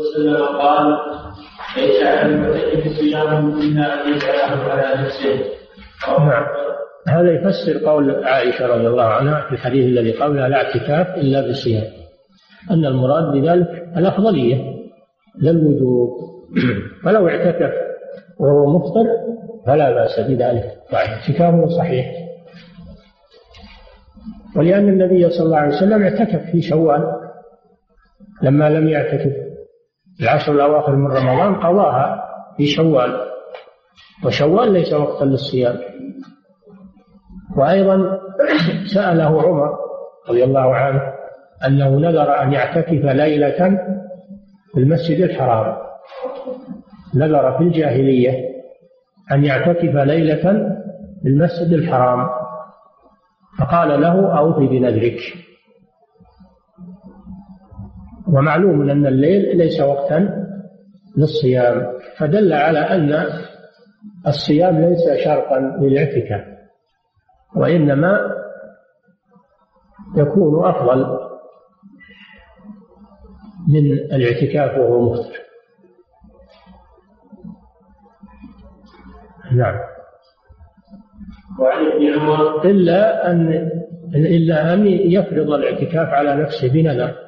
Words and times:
وسلم 0.00 0.44
قال 0.44 0.98
ليس 1.76 2.02
على 2.02 2.34
المعتكف 2.34 2.88
صيام 2.98 3.48
إلا 3.48 4.06
ان 4.06 4.18
على 4.70 5.02
نفسه. 5.02 5.44
نعم. 6.08 6.44
هذا 7.08 7.32
يفسر 7.32 7.86
قول 7.86 8.24
عائشة 8.24 8.66
رضي 8.66 8.86
الله 8.86 9.04
عنها 9.04 9.46
في 9.48 9.52
الحديث 9.52 9.84
الذي 9.84 10.12
قبلها 10.12 10.48
لا 10.48 10.56
اعتكاف 10.56 11.16
إلا 11.16 11.50
بصيام 11.50 11.84
أن 12.70 12.84
المراد 12.84 13.32
بذلك 13.32 13.88
الأفضلية 13.96 14.56
لا 15.38 15.50
الوجوب. 15.50 16.08
فلو 17.04 17.28
اعتكف 17.28 17.72
وهو 18.40 18.78
مفطر 18.78 19.06
فلا 19.66 19.92
بأس 19.92 20.20
بذلك. 20.20 20.64
اعتكافه 20.94 21.68
صحيح. 21.68 22.26
ولأن 24.56 24.88
النبي 24.88 25.30
صلى 25.30 25.46
الله 25.46 25.56
عليه 25.56 25.76
وسلم 25.76 26.02
اعتكف 26.02 26.50
في 26.50 26.62
شوال 26.62 27.12
لما 28.42 28.70
لم 28.70 28.88
يعتكف 28.88 29.45
العشر 30.20 30.52
الأواخر 30.52 30.96
من 30.96 31.06
رمضان 31.06 31.54
قضاها 31.54 32.24
في 32.56 32.66
شوال 32.66 33.20
وشوال 34.24 34.72
ليس 34.72 34.92
وقتا 34.92 35.24
للصيام. 35.24 35.76
وأيضا 37.56 38.20
سأله 38.94 39.42
عمر 39.42 39.76
رضي 40.28 40.44
الله 40.44 40.74
عنه 40.74 41.02
أنه 41.66 41.88
نذر 41.88 42.42
أن 42.42 42.52
يعتكف 42.52 43.04
ليلة 43.04 43.78
في 44.74 44.80
المسجد 44.80 45.20
الحرام. 45.20 45.76
نذر 47.14 47.58
في 47.58 47.64
الجاهلية 47.64 48.32
أن 49.32 49.44
يعتكف 49.44 49.94
ليلة 49.94 50.42
في 51.22 51.28
المسجد 51.28 51.72
الحرام. 51.72 52.28
فقال 53.58 54.00
له 54.00 54.38
أوف 54.38 54.58
بنذرك. 54.58 55.18
ومعلوم 58.28 58.90
أن 58.90 59.06
الليل 59.06 59.56
ليس 59.56 59.80
وقتا 59.80 60.46
للصيام 61.16 61.86
فدل 62.18 62.52
على 62.52 62.78
أن 62.78 63.26
الصيام 64.26 64.80
ليس 64.80 65.24
شرطا 65.24 65.58
للاعتكاف 65.58 66.44
وإنما 67.56 68.32
يكون 70.16 70.68
أفضل 70.68 71.18
من 73.68 73.92
الاعتكاف 73.92 74.78
وهو 74.78 75.12
مفطر. 75.12 75.38
نعم. 79.52 79.78
إلا 82.64 83.30
أن 83.30 83.70
إلا 84.14 84.74
أن 84.74 84.86
يفرض 84.86 85.50
الاعتكاف 85.50 86.08
على 86.08 86.36
نفسه 86.36 86.72
بنذر. 86.72 87.25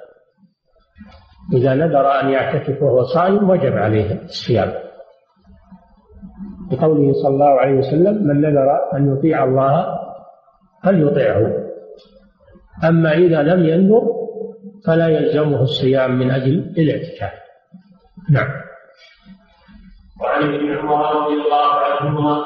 إذا 1.52 1.74
نذر 1.74 2.20
أن 2.20 2.30
يعتكف 2.30 2.82
وهو 2.82 3.02
صائم 3.02 3.50
وجب 3.50 3.72
عليه 3.72 4.22
الصيام. 4.24 4.72
بقوله 6.70 7.12
صلى 7.12 7.34
الله 7.34 7.60
عليه 7.60 7.78
وسلم 7.78 8.26
من 8.26 8.40
نذر 8.40 8.68
أن 8.94 9.16
يطيع 9.16 9.44
الله 9.44 9.98
فليطيعه 10.84 11.68
أما 12.84 13.12
إذا 13.12 13.42
لم 13.42 13.64
ينذر 13.64 14.02
فلا 14.86 15.08
يلزمه 15.08 15.62
الصيام 15.62 16.18
من 16.18 16.30
أجل 16.30 16.74
الاعتكاف. 16.78 17.32
نعم. 18.30 18.48
وعن 20.22 20.54
ابن 20.54 20.78
عمر 20.78 21.24
رضي 21.24 21.34
الله 21.34 21.70
عنهما 21.72 22.44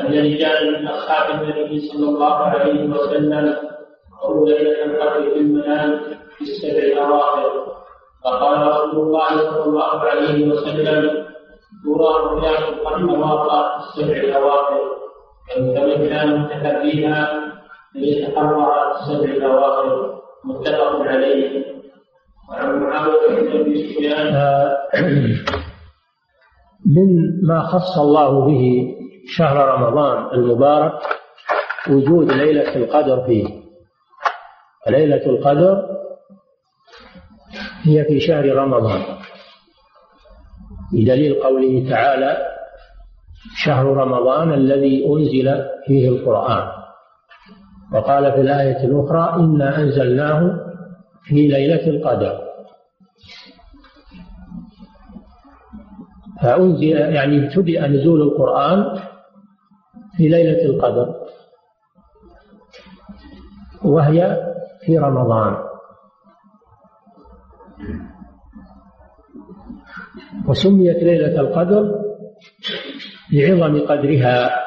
أن 0.00 0.06
رجالا 0.06 0.80
من 0.80 0.88
أصحاب 0.88 1.42
النبي 1.42 1.78
صلى 1.78 2.08
الله 2.08 2.34
عليه 2.34 2.88
وسلم 2.88 3.54
رأوا 4.22 4.48
ليلة 4.48 4.84
القدر 4.84 5.30
في 5.34 5.40
المنام 5.40 6.00
في 6.38 6.42
السبع 6.42 6.78
الأواخر. 6.78 7.72
فقال 8.24 8.66
رسول 8.66 9.06
الله 9.06 9.28
صلى 9.50 9.64
الله 9.64 10.00
عليه 10.00 10.48
وسلم 10.52 11.22
ترى 11.84 12.10
رؤياكم 12.24 12.74
قد 12.84 13.06
تواطأت 13.06 13.82
في 13.82 14.00
السبع 14.00 14.16
الأواخر 14.16 14.80
فمن 15.56 16.08
كان 16.08 16.40
متحريها 16.40 17.30
فليتحرى 17.94 18.68
السبع 18.90 19.30
الأواخر 19.30 20.20
متفق 20.44 21.00
عليه. 21.00 21.64
وعن 22.50 22.80
معاوية 22.80 23.40
بن 23.40 23.60
أبي 23.60 23.94
سفيان 23.94 24.34
من 26.86 27.46
ما 27.48 27.60
خص 27.60 27.98
الله 27.98 28.46
به 28.46 28.94
شهر 29.36 29.68
رمضان 29.68 30.34
المبارك 30.34 30.92
وجود 31.90 32.32
ليلة 32.32 32.76
القدر 32.76 33.20
فيه. 33.26 33.46
ليلة 34.88 35.26
القدر 35.26 35.86
هي 37.82 38.04
في 38.04 38.20
شهر 38.20 38.56
رمضان. 38.56 39.02
بدليل 40.92 41.34
قوله 41.34 41.90
تعالى 41.90 42.36
شهر 43.64 43.86
رمضان 43.86 44.52
الذي 44.52 45.06
أنزل 45.06 45.64
فيه 45.86 46.08
القرآن. 46.08 46.68
وقال 47.92 48.32
في 48.32 48.40
الآية 48.40 48.84
الأخرى 48.84 49.34
إنا 49.44 49.78
أنزلناه 49.78 50.60
في 51.22 51.48
ليلة 51.48 51.86
القدر. 51.86 52.38
فأنزل 56.42 56.82
يعني 56.82 57.46
ابتدأ 57.46 57.86
نزول 57.86 58.22
القرآن 58.22 59.00
في 60.16 60.28
ليلة 60.28 60.64
القدر. 60.64 61.14
وهي 63.84 64.36
في 64.86 64.98
رمضان. 64.98 65.71
وسميت 70.48 70.96
ليلة 70.96 71.40
القدر 71.40 72.02
لعظم 73.32 73.86
قدرها 73.86 74.62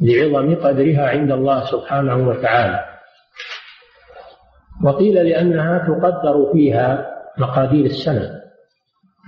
لعظم 0.00 0.54
قدرها 0.54 1.08
عند 1.08 1.32
الله 1.32 1.64
سبحانه 1.64 2.28
وتعالى. 2.28 2.84
وقيل 4.84 5.14
لأنها 5.14 5.78
تقدر 5.78 6.52
فيها 6.52 7.10
مقادير 7.38 7.84
السنة. 7.84 8.40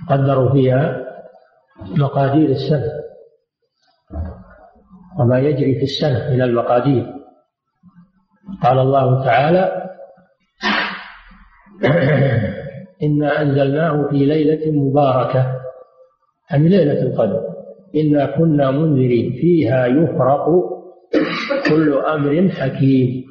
تقدر 0.09 0.51
فيها 0.51 1.05
مقادير 1.97 2.49
السنة. 2.49 2.91
وما 5.19 5.39
يجري 5.39 5.75
في 5.75 5.83
السنة 5.83 6.29
من 6.29 6.41
المقادير. 6.41 7.13
قال 8.63 8.79
الله 8.79 9.25
تعالى 9.25 9.83
إنا 13.03 13.41
أنزلناه 13.41 14.07
في 14.09 14.25
ليلة 14.25 14.71
مباركة. 14.71 15.55
يعني 16.51 16.69
ليلة 16.69 17.01
القدر؟ 17.01 17.41
إنا 17.95 18.37
كنا 18.37 18.71
منذرين. 18.71 19.31
فيها 19.31 19.85
يفرق 19.85 20.45
كل 21.69 21.93
أمر 21.93 22.49
حكيم. 22.49 23.23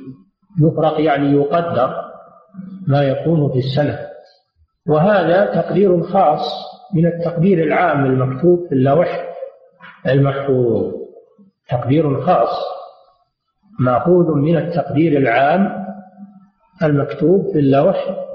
يفرق 0.62 1.00
يعني 1.00 1.32
يقدر 1.32 1.94
ما 2.86 3.02
يكون 3.02 3.52
في 3.52 3.58
السنة. 3.58 3.98
وهذا 4.88 5.44
تقدير 5.62 6.02
خاص 6.02 6.40
من 6.94 7.06
التقدير 7.06 7.62
العام 7.64 8.04
المكتوب 8.04 8.66
في 8.68 8.74
اللوح 8.74 9.26
المحفوظ. 10.06 10.94
تقدير 11.70 12.20
خاص 12.20 12.76
مأخوذ 13.80 14.34
من 14.34 14.56
التقدير 14.56 15.18
العام 15.18 15.86
المكتوب 16.82 17.52
في 17.52 17.58
اللوح 17.58 18.25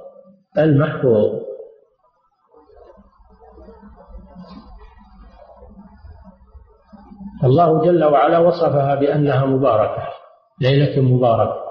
المحفوظ. 0.57 1.41
الله 7.43 7.81
جل 7.85 8.03
وعلا 8.03 8.37
وصفها 8.37 8.95
بأنها 8.95 9.45
مباركة 9.45 10.07
ليلة 10.61 11.01
مباركة. 11.01 11.61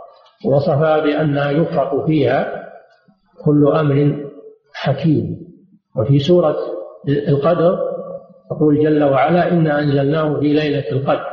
وصفها 0.46 0.98
بأنها 0.98 1.50
يفرق 1.50 2.06
فيها 2.06 2.70
كل 3.44 3.68
أمر 3.68 4.26
حكيم. 4.74 5.36
وفي 5.96 6.18
سورة 6.18 6.56
القدر 7.08 7.78
يقول 8.52 8.84
جل 8.84 9.04
وعلا 9.04 9.52
إنا 9.52 9.78
أنزلناه 9.78 10.40
في 10.40 10.52
ليلة 10.52 10.92
القدر. 10.92 11.26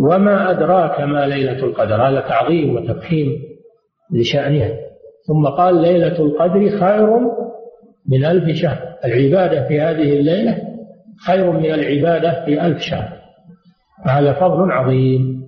وما 0.00 0.50
أدراك 0.50 1.00
ما 1.00 1.26
ليلة 1.26 1.64
القدر؟ 1.64 2.08
هذا 2.08 2.20
تعظيم 2.20 2.76
وتفخيم 2.76 3.28
لشأنها. 4.12 4.89
ثم 5.26 5.46
قال 5.46 5.74
ليلة 5.74 6.18
القدر 6.18 6.78
خير 6.80 7.20
من 8.08 8.24
ألف 8.24 8.56
شهر. 8.56 8.96
العبادة 9.04 9.68
في 9.68 9.80
هذه 9.80 10.18
الليلة 10.18 10.58
خير 11.26 11.50
من 11.50 11.74
العبادة 11.74 12.44
في 12.44 12.66
ألف 12.66 12.78
شهر. 12.78 13.20
هذا 14.04 14.32
فضل 14.32 14.72
عظيم. 14.72 15.46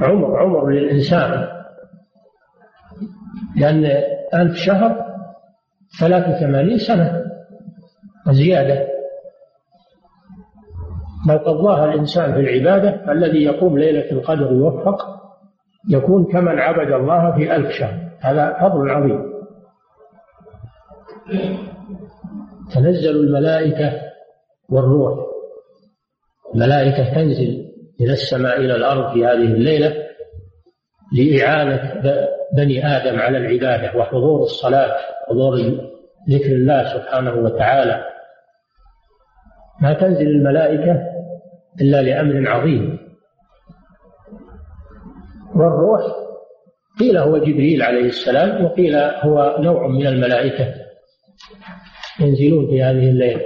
عمر 0.00 0.36
عمر 0.36 0.70
للإنسان. 0.70 1.48
لأن 3.56 3.84
ألف 4.34 4.56
شهر 4.56 5.08
ثلاثة 6.00 6.30
وثمانين 6.30 6.78
سنة 6.78 7.22
وزيادة. 8.26 8.88
لو 11.28 11.36
قضاها 11.36 11.84
الإنسان 11.84 12.32
في 12.32 12.40
العبادة 12.40 13.06
فالذي 13.06 13.42
يقوم 13.42 13.78
ليلة 13.78 14.10
القدر 14.10 14.52
يوفق. 14.52 15.17
يكون 15.88 16.24
كمن 16.24 16.58
عبد 16.58 16.92
الله 16.92 17.36
في 17.36 17.56
ألف 17.56 17.70
شهر. 17.70 18.10
هذا 18.20 18.56
فضل 18.60 18.90
عظيم. 18.90 19.32
تنزل 22.74 23.10
الملائكة 23.10 24.00
والروح. 24.68 25.18
الملائكة 26.54 27.14
تنزل 27.14 27.68
من 28.00 28.10
السماء 28.10 28.60
إلى 28.60 28.74
الأرض 28.74 29.12
في 29.12 29.26
هذه 29.26 29.52
الليلة 29.52 29.94
لإعانة 31.12 32.02
بني 32.56 32.86
آدم 32.86 33.18
على 33.18 33.38
العبادة 33.38 33.98
وحضور 33.98 34.42
الصلاة 34.42 34.96
حضور 35.28 35.54
ذكر 36.30 36.52
الله 36.52 36.94
سبحانه 36.94 37.34
وتعالى. 37.34 38.04
ما 39.82 39.92
تنزل 39.92 40.26
الملائكة 40.26 41.02
إلا 41.80 42.02
لأمر 42.02 42.48
عظيم. 42.48 43.07
والروح. 45.58 46.00
قيل 47.00 47.16
هو 47.16 47.38
جبريل 47.38 47.82
عليه 47.82 48.04
السلام 48.04 48.64
وقيل 48.64 48.96
هو 48.96 49.56
نوع 49.60 49.86
من 49.86 50.06
الملائكة. 50.06 50.74
ينزلون 52.20 52.66
في 52.66 52.82
هذه 52.82 53.10
الليلة. 53.10 53.40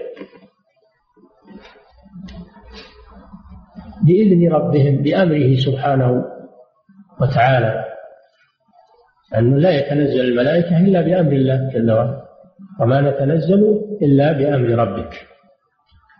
بإذن 4.06 4.52
ربهم 4.52 5.02
بأمره 5.02 5.56
سبحانه 5.56 6.24
وتعالى 7.20 7.84
أنه 9.38 9.58
لا 9.58 9.70
يتنزل 9.70 10.20
الملائكة 10.20 10.80
إلا 10.80 11.00
بأمر 11.00 11.32
الله 11.32 11.70
جل 11.74 11.92
وعلا. 11.92 12.22
وما 12.80 13.00
نتنزل 13.00 13.80
إلا 14.02 14.32
بأمر 14.32 14.68
ربك. 14.68 15.28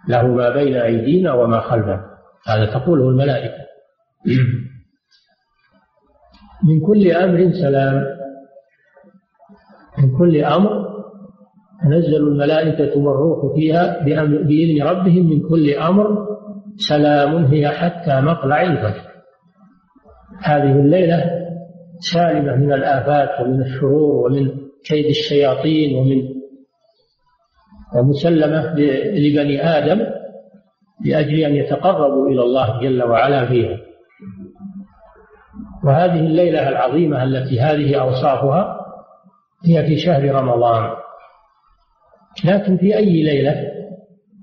له 0.09 0.27
ما 0.27 0.51
بين 0.51 0.77
أيدينا 0.77 1.33
وما 1.33 1.61
خلفنا. 1.61 2.05
هذا 2.47 2.67
تقوله 2.67 3.09
الملائكة. 3.09 3.63
من 6.65 6.81
كل 6.87 7.11
أمر 7.13 7.51
سلام. 7.53 8.05
من 9.99 10.19
كل 10.19 10.45
أمر 10.45 10.93
تنزل 11.83 12.17
الملائكة 12.17 12.99
والروح 12.99 13.55
فيها 13.55 14.05
بإذن 14.45 14.83
ربهم 14.83 15.31
من 15.31 15.49
كل 15.49 15.75
أمر 15.75 16.27
سلام 16.77 17.45
هي 17.45 17.69
حتى 17.69 18.21
مطلع 18.21 18.63
الفجر. 18.63 19.13
هذه 20.43 20.73
الليلة 20.73 21.25
سالمة 21.99 22.57
من 22.57 22.73
الآفات 22.73 23.41
ومن 23.41 23.63
الشرور 23.63 24.27
ومن 24.27 24.51
كيد 24.85 25.07
الشياطين 25.07 25.97
ومن 25.97 26.23
ومسلمة 27.97 28.75
لبني 29.15 29.63
آدم 29.79 30.07
لأجل 31.05 31.41
أن 31.41 31.55
يتقربوا 31.55 32.29
إلى 32.29 32.43
الله 32.43 32.81
جل 32.83 33.03
وعلا 33.03 33.47
فيها. 33.47 33.79
وهذه 35.85 36.21
الليلة 36.21 36.69
العظيمة 36.69 37.25
التي 37.25 37.61
هذه 37.61 38.01
أوصافها 38.01 38.79
هي 39.67 39.87
في 39.87 39.97
شهر 39.97 40.35
رمضان. 40.35 40.91
لكن 42.45 42.77
في 42.77 42.97
أي 42.97 43.23
ليلة 43.23 43.73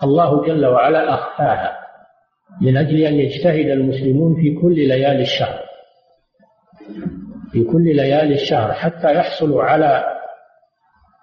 الله 0.04 0.46
جل 0.46 0.66
وعلا 0.66 1.14
أخفاها 1.14 1.78
من 2.62 2.78
أجل 2.78 3.02
أن 3.02 3.14
يجتهد 3.14 3.66
المسلمون 3.70 4.36
في 4.36 4.62
كل 4.62 4.76
ليالي 4.76 5.22
الشهر. 5.22 5.60
في 7.52 7.64
كل 7.64 7.96
ليالي 7.96 8.34
الشهر 8.34 8.74
حتى 8.74 9.16
يحصلوا 9.16 9.64
على 9.64 10.04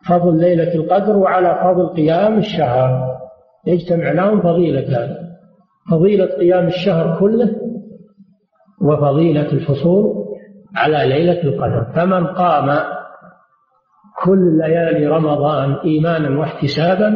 فضل 0.08 0.40
ليلة 0.40 0.74
القدر 0.74 1.16
وعلى 1.16 1.60
فضل 1.62 1.88
قيام 1.88 2.38
الشهر. 2.38 3.16
يجتمع 3.66 4.12
لهم 4.12 4.40
فضيلتان. 4.40 5.16
فضيلة 5.90 6.26
قيام 6.26 6.66
الشهر 6.66 7.18
كله 7.20 7.75
وفضيلة 8.82 9.52
الحصول 9.52 10.26
على 10.76 11.08
ليلة 11.08 11.42
القدر. 11.42 11.86
فمن 11.94 12.26
قام 12.26 12.78
كل 14.24 14.58
ليالي 14.58 15.06
رمضان 15.06 15.74
إيمانا 15.84 16.40
واحتسابا 16.40 17.14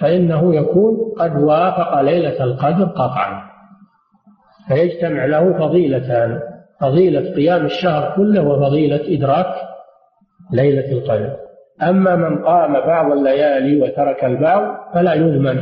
فإنه 0.00 0.54
يكون 0.54 0.96
قد 1.18 1.36
وافق 1.36 2.00
ليلة 2.00 2.44
القدر 2.44 2.84
قطعا. 2.84 3.42
فيجتمع 4.68 5.24
له 5.24 5.58
فضيلتان 5.58 6.40
فضيلة 6.80 7.34
قيام 7.34 7.64
الشهر 7.64 8.16
كله 8.16 8.42
وفضيلة 8.42 9.16
إدراك 9.16 9.54
ليلة 10.52 10.92
القدر. 10.92 11.36
أما 11.82 12.16
من 12.16 12.44
قام 12.44 12.72
بعض 12.72 13.12
الليالي 13.12 13.82
وترك 13.82 14.24
البعض 14.24 14.94
فلا 14.94 15.14
يضمن 15.14 15.58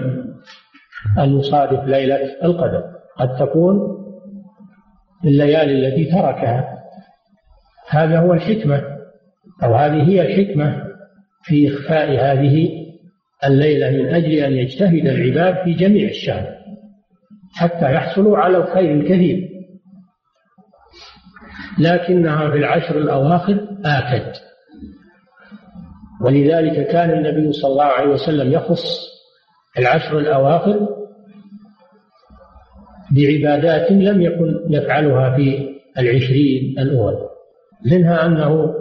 أن 1.19 1.39
يصادف 1.39 1.85
ليلة 1.85 2.45
القدر. 2.45 2.83
قد 3.19 3.37
تكون 3.37 4.02
الليالي 5.25 5.89
التي 5.89 6.05
تركها. 6.05 6.79
هذا 7.89 8.19
هو 8.19 8.33
الحكمة 8.33 8.83
أو 9.65 9.75
هذه 9.75 10.09
هي 10.09 10.23
الحكمة 10.23 10.83
في 11.43 11.69
إخفاء 11.69 12.11
هذه 12.11 12.69
الليلة 13.45 13.91
من 13.91 14.15
أجل 14.15 14.33
أن 14.33 14.53
يجتهد 14.53 15.07
العباد 15.07 15.65
في 15.65 15.73
جميع 15.73 16.09
الشهر 16.09 16.47
حتى 17.55 17.95
يحصلوا 17.95 18.39
على 18.39 18.57
الخير 18.57 18.95
الكثير. 18.95 19.49
لكنها 21.79 22.51
في 22.51 22.57
العشر 22.57 22.99
الأواخر 22.99 23.69
آكد. 23.85 24.33
ولذلك 26.23 26.87
كان 26.87 27.11
النبي 27.11 27.53
صلى 27.53 27.71
الله 27.73 27.85
عليه 27.85 28.09
وسلم 28.09 28.53
يخص 28.53 29.13
العشر 29.79 30.19
الأواخر 30.19 30.89
بعبادات 33.17 33.93
لم 33.93 34.23
يكن 34.23 34.61
يفعلها 34.71 35.37
في 35.37 35.77
العشرين 35.99 36.79
الأول. 36.79 37.15
منها 37.87 38.27
أنه 38.27 38.75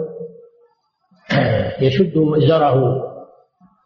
يشد 1.86 2.18
مئزره 2.18 3.02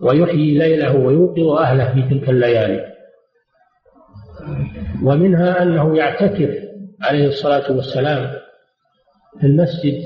ويحيي 0.00 0.58
ليله 0.58 0.96
ويوقظ 0.96 1.48
أهله 1.48 1.94
في 1.94 2.14
تلك 2.14 2.28
الليالي. 2.28 2.86
ومنها 5.02 5.62
أنه 5.62 5.96
يعتكف 5.96 6.50
عليه 7.02 7.26
الصلاة 7.26 7.72
والسلام 7.72 8.30
في 9.40 9.46
المسجد 9.46 10.02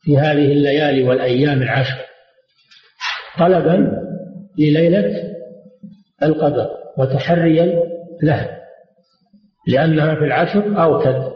في 0.00 0.18
هذه 0.18 0.52
الليالي 0.52 1.02
والأيام 1.08 1.62
العشر 1.62 1.98
طلبا 3.38 4.02
لليلة 4.58 5.32
القدر 6.22 6.68
وتحريا 6.98 7.82
لها. 8.22 8.65
لأنها 9.66 10.14
في 10.14 10.24
العشر 10.24 10.82
أوكد 10.82 11.32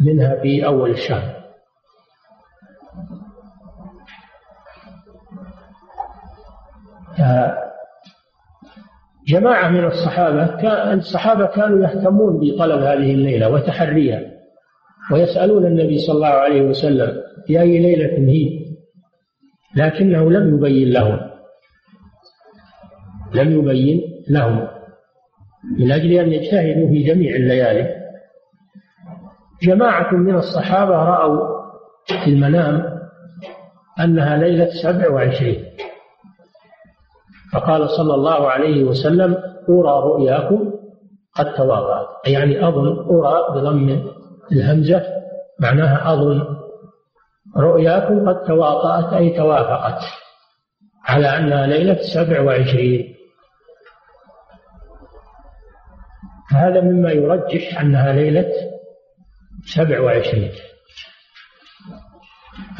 منها 0.00 0.42
في 0.42 0.66
أول 0.66 0.90
الشهر. 0.90 1.42
جماعة 9.28 9.68
من 9.68 9.84
الصحابة 9.84 10.46
كان 10.46 10.98
الصحابة 10.98 11.46
كانوا 11.46 11.84
يهتمون 11.84 12.40
بطلب 12.40 12.82
هذه 12.82 13.14
الليلة 13.14 13.50
وتحريها 13.50 14.20
ويسألون 15.12 15.66
النبي 15.66 15.98
صلى 15.98 16.16
الله 16.16 16.26
عليه 16.26 16.62
وسلم 16.62 17.12
في 17.46 17.60
أي 17.60 17.78
ليلة 17.78 18.30
هي؟ 18.30 18.62
لكنه 19.76 20.30
لم 20.30 20.54
يبين 20.56 20.92
لهم. 20.92 21.20
لم 23.34 23.52
يبين 23.52 24.00
لهم. 24.30 24.68
من 25.78 25.92
أجل 25.92 26.12
أن 26.12 26.32
يجتهدوا 26.32 26.88
في 26.88 27.02
جميع 27.02 27.36
الليالي. 27.36 28.02
جماعة 29.62 30.14
من 30.14 30.34
الصحابة 30.34 30.94
رأوا 30.94 31.62
في 32.06 32.30
المنام 32.30 32.98
أنها 34.00 34.36
ليلة 34.36 34.68
سبع 34.82 35.10
وعشرين. 35.10 35.64
فقال 37.52 37.88
صلى 37.90 38.14
الله 38.14 38.48
عليه 38.50 38.84
وسلم 38.84 39.36
أرى 39.68 40.02
رؤياكم 40.04 40.72
قد 41.34 41.54
تواطأت 41.54 42.06
يعني 42.26 42.68
أظن 42.68 42.86
أرى 43.10 43.60
بضم 43.60 44.02
الهمزة 44.52 45.02
معناها 45.60 46.12
أظن 46.12 46.42
رؤياكم 47.56 48.28
قد 48.28 48.42
تواطأت 48.44 49.12
أي 49.12 49.36
توافقت 49.36 50.00
على 51.04 51.26
أنها 51.26 51.66
ليلة 51.66 51.98
سبع 52.14 52.40
وعشرين. 52.40 53.11
هذا 56.52 56.80
مما 56.80 57.12
يرجح 57.12 57.80
أنها 57.80 58.12
ليلة 58.12 58.52
سبع 59.64 60.00
وعشرين. 60.00 60.50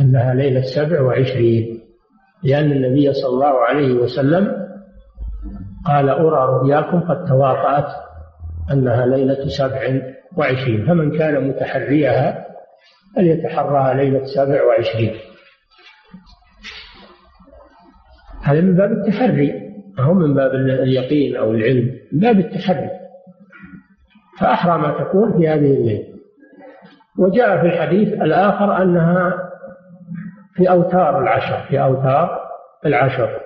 أنها 0.01 0.35
ليلة 0.35 0.61
سبع 0.61 1.01
وعشرين. 1.01 1.83
لأن 2.43 2.73
النبي 2.73 3.13
صلى 3.13 3.35
الله 3.35 3.61
عليه 3.69 3.93
وسلم 3.93 4.67
قال 5.87 6.09
أرى 6.09 6.47
رؤياكم 6.47 7.01
قد 7.01 7.25
تواطأت 7.29 7.89
أنها 8.73 9.07
ليلة 9.07 9.49
سبع 9.49 10.03
وعشرين. 10.37 10.87
فمن 10.87 11.19
كان 11.19 11.49
متحريها 11.49 12.47
فليتحراها 13.17 13.95
ليلة 13.95 14.25
سبع 14.25 14.65
وعشرين. 14.65 15.15
هذا 18.43 18.61
من 18.61 18.77
باب 18.77 18.93
التحري. 18.93 19.53
هو 19.99 20.15
من 20.15 20.35
باب 20.35 20.55
اليقين 20.55 21.37
أو 21.37 21.51
العلم؟ 21.51 21.99
من 22.13 22.21
باب 22.21 22.39
التحري. 22.39 23.02
فأحرى 24.43 24.79
ما 24.79 25.05
تكون 25.05 25.33
في 25.33 25.49
هذه 25.49 25.75
الليلة 25.75 26.13
وجاء 27.19 27.61
في 27.61 27.67
الحديث 27.67 28.13
الآخر 28.13 28.83
أنها 28.83 29.51
في 30.55 30.71
أوتار 30.71 31.23
العشر 31.23 31.67
في 31.69 31.83
أوتار 31.83 32.41
العشر. 32.87 33.41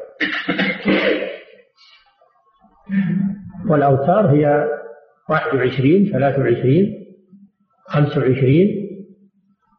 والأوتار 3.70 4.26
هي 4.26 4.68
واحد 5.30 5.56
وعشرين 5.56 6.12
ثلاث 6.12 6.38
وعشرين 6.38 7.06
خمس 7.88 8.18
وعشرين 8.18 8.68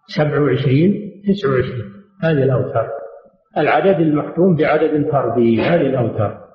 سبع 0.07 0.39
وعشرين 0.39 1.21
تسع 1.27 1.50
وعشرين. 1.50 1.91
هذه 2.24 2.43
الأوتار. 2.43 2.89
العدد 3.57 4.00
المختوم 4.00 4.55
بعدد 4.55 5.09
فردي 5.12 5.62
هذه 5.62 5.81
الأوتار. 5.81 6.47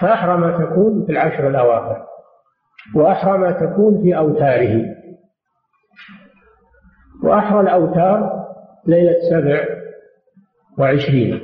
فأحرى 0.00 0.38
ما 0.38 0.50
تكون 0.50 1.06
في 1.06 1.12
العشر 1.12 1.48
الأواخر. 1.48 2.13
وأحرى 2.96 3.38
ما 3.38 3.52
تكون 3.52 4.02
في 4.02 4.16
أوتاره. 4.16 4.84
وأحرى 7.24 7.60
الأوتار 7.60 8.44
ليلة 8.86 9.16
سبع 9.30 9.64
وعشرين 10.78 11.40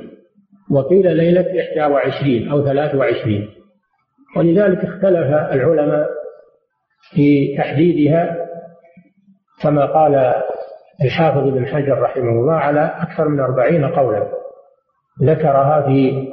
وقيل 0.71 1.17
ليلة 1.17 1.41
إحدى 1.41 1.93
وعشرين 1.93 2.51
أو 2.51 2.65
ثلاث 2.65 2.95
وعشرين. 2.95 3.49
ولذلك 4.37 4.77
اختلف 4.77 5.27
العلماء 5.53 6.09
في 7.15 7.57
تحديدها 7.57 8.37
كما 9.63 9.85
قال 9.85 10.33
الحافظ 11.03 11.47
ابن 11.47 11.65
حجر 11.65 12.01
رحمه 12.01 12.29
الله 12.29 12.53
على 12.53 12.95
أكثر 12.97 13.27
من 13.27 13.39
أربعين 13.39 13.85
قولا 13.85 14.31
ذكرها 15.23 15.81
في 15.81 16.27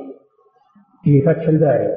في 1.05 1.23
فتح 1.23 1.49
الباري. 1.49 1.89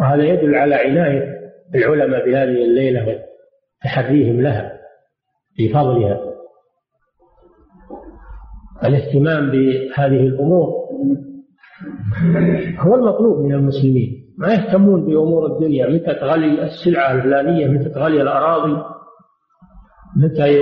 وهذا 0.00 0.22
يدل 0.22 0.54
على 0.54 0.74
عناية 0.74 1.38
العلماء 1.74 2.26
بهذه 2.26 2.64
الليلة 2.64 3.18
وتحريهم 3.82 4.40
لها 4.40 4.78
في 5.56 5.68
فضلها. 5.68 6.20
الاهتمام 8.84 9.50
بهذه 9.50 10.20
الأمور 10.20 10.68
هو 12.78 12.94
المطلوب 12.94 13.44
من 13.44 13.54
المسلمين. 13.54 14.34
ما 14.38 14.52
يهتمون 14.52 15.06
بأمور 15.06 15.46
الدنيا. 15.46 15.88
متى 15.88 16.14
تغلي 16.14 16.62
السلعة 16.62 17.12
الفلانية 17.12 17.66
متى 17.66 17.88
تغلي 17.88 18.22
الأراضي 18.22 18.82
متى 20.16 20.60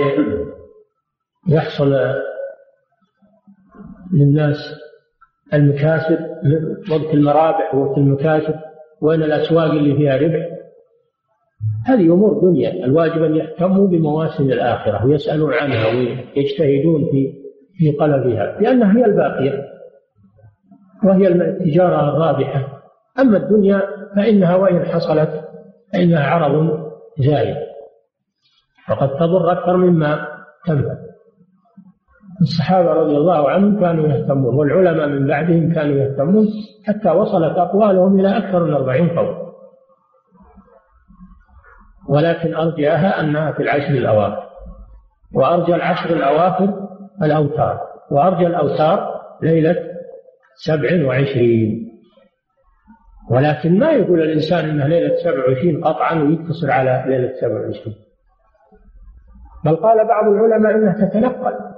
يحصل 1.47 1.93
للناس 4.13 4.57
المكاسب 5.53 6.19
وقت 6.91 7.13
المرابح 7.13 7.75
وقت 7.75 7.97
المكاسب. 7.97 8.55
وين 9.01 9.23
الأسواق 9.23 9.71
اللي 9.71 9.95
فيها 9.95 10.17
ربح. 10.17 10.47
هذه 11.85 12.13
أمور 12.13 12.41
دنيا. 12.41 12.85
الواجب 12.85 13.23
أن 13.23 13.35
يهتموا 13.35 13.87
بمواسم 13.87 14.43
الآخرة 14.43 15.05
ويسألون 15.05 15.53
عنها 15.53 15.87
ويجتهدون 15.87 17.05
في 17.11 17.33
في 17.77 17.91
طلبها. 17.91 18.61
لأنها 18.61 18.97
هي 18.97 19.05
الباقية 19.05 19.63
وهي 21.03 21.27
التجارة 21.27 22.09
الرابحة. 22.09 22.81
أما 23.19 23.37
الدنيا 23.37 23.81
فإنها 24.15 24.55
وإن 24.55 24.85
حصلت 24.85 25.29
فإنها 25.93 26.23
عرض 26.23 26.79
زائد. 27.19 27.57
وقد 28.89 29.09
تضر 29.09 29.51
أكثر 29.51 29.77
مما 29.77 30.27
تنفع. 30.67 31.06
الصحابة 32.41 32.93
رضي 32.93 33.17
الله 33.17 33.49
عنهم 33.49 33.79
كانوا 33.79 34.07
يهتمون 34.07 34.55
والعلماء 34.55 35.07
من 35.07 35.27
بعدهم 35.27 35.73
كانوا 35.73 35.95
يهتمون 35.95 36.47
حتى 36.87 37.09
وصلت 37.09 37.57
أقوالهم 37.57 38.19
إلى 38.19 38.37
أكثر 38.37 38.63
من 38.63 38.73
أربعين 38.73 39.09
قول 39.09 39.47
ولكن 42.07 42.55
أرجعها 42.55 43.19
أنها 43.19 43.51
في 43.51 43.63
العشر 43.63 43.93
الأواخر. 43.93 44.43
وأرجى 45.33 45.75
العشر 45.75 46.09
الأواخر 46.09 46.87
الأوتار. 47.23 47.79
وأرجى 48.11 48.47
الأوتار 48.47 49.21
ليلة 49.41 49.75
سبع 50.55 51.05
وعشرين. 51.07 51.91
ولكن 53.29 53.79
ما 53.79 53.91
يقول 53.91 54.21
الإنسان 54.21 54.69
إنها 54.69 54.87
ليلة 54.87 55.15
سبع 55.23 55.47
وعشرين 55.47 55.83
قطعا 55.83 56.23
ويقتصر 56.23 56.71
على 56.71 57.03
ليلة 57.07 57.33
سبع 57.41 57.65
وعشرين. 57.65 57.95
بل 59.65 59.75
قال 59.75 60.07
بعض 60.07 60.27
العلماء 60.27 60.75
إنها 60.75 61.07
تتنقل. 61.07 61.76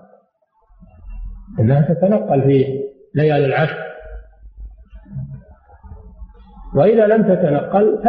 إنها 1.59 1.93
تتنقل 1.93 2.41
في 2.41 2.83
ليالي 3.15 3.45
العشر. 3.45 3.77
وإذا 6.75 7.07
لم 7.07 7.23
تتنقل 7.23 8.03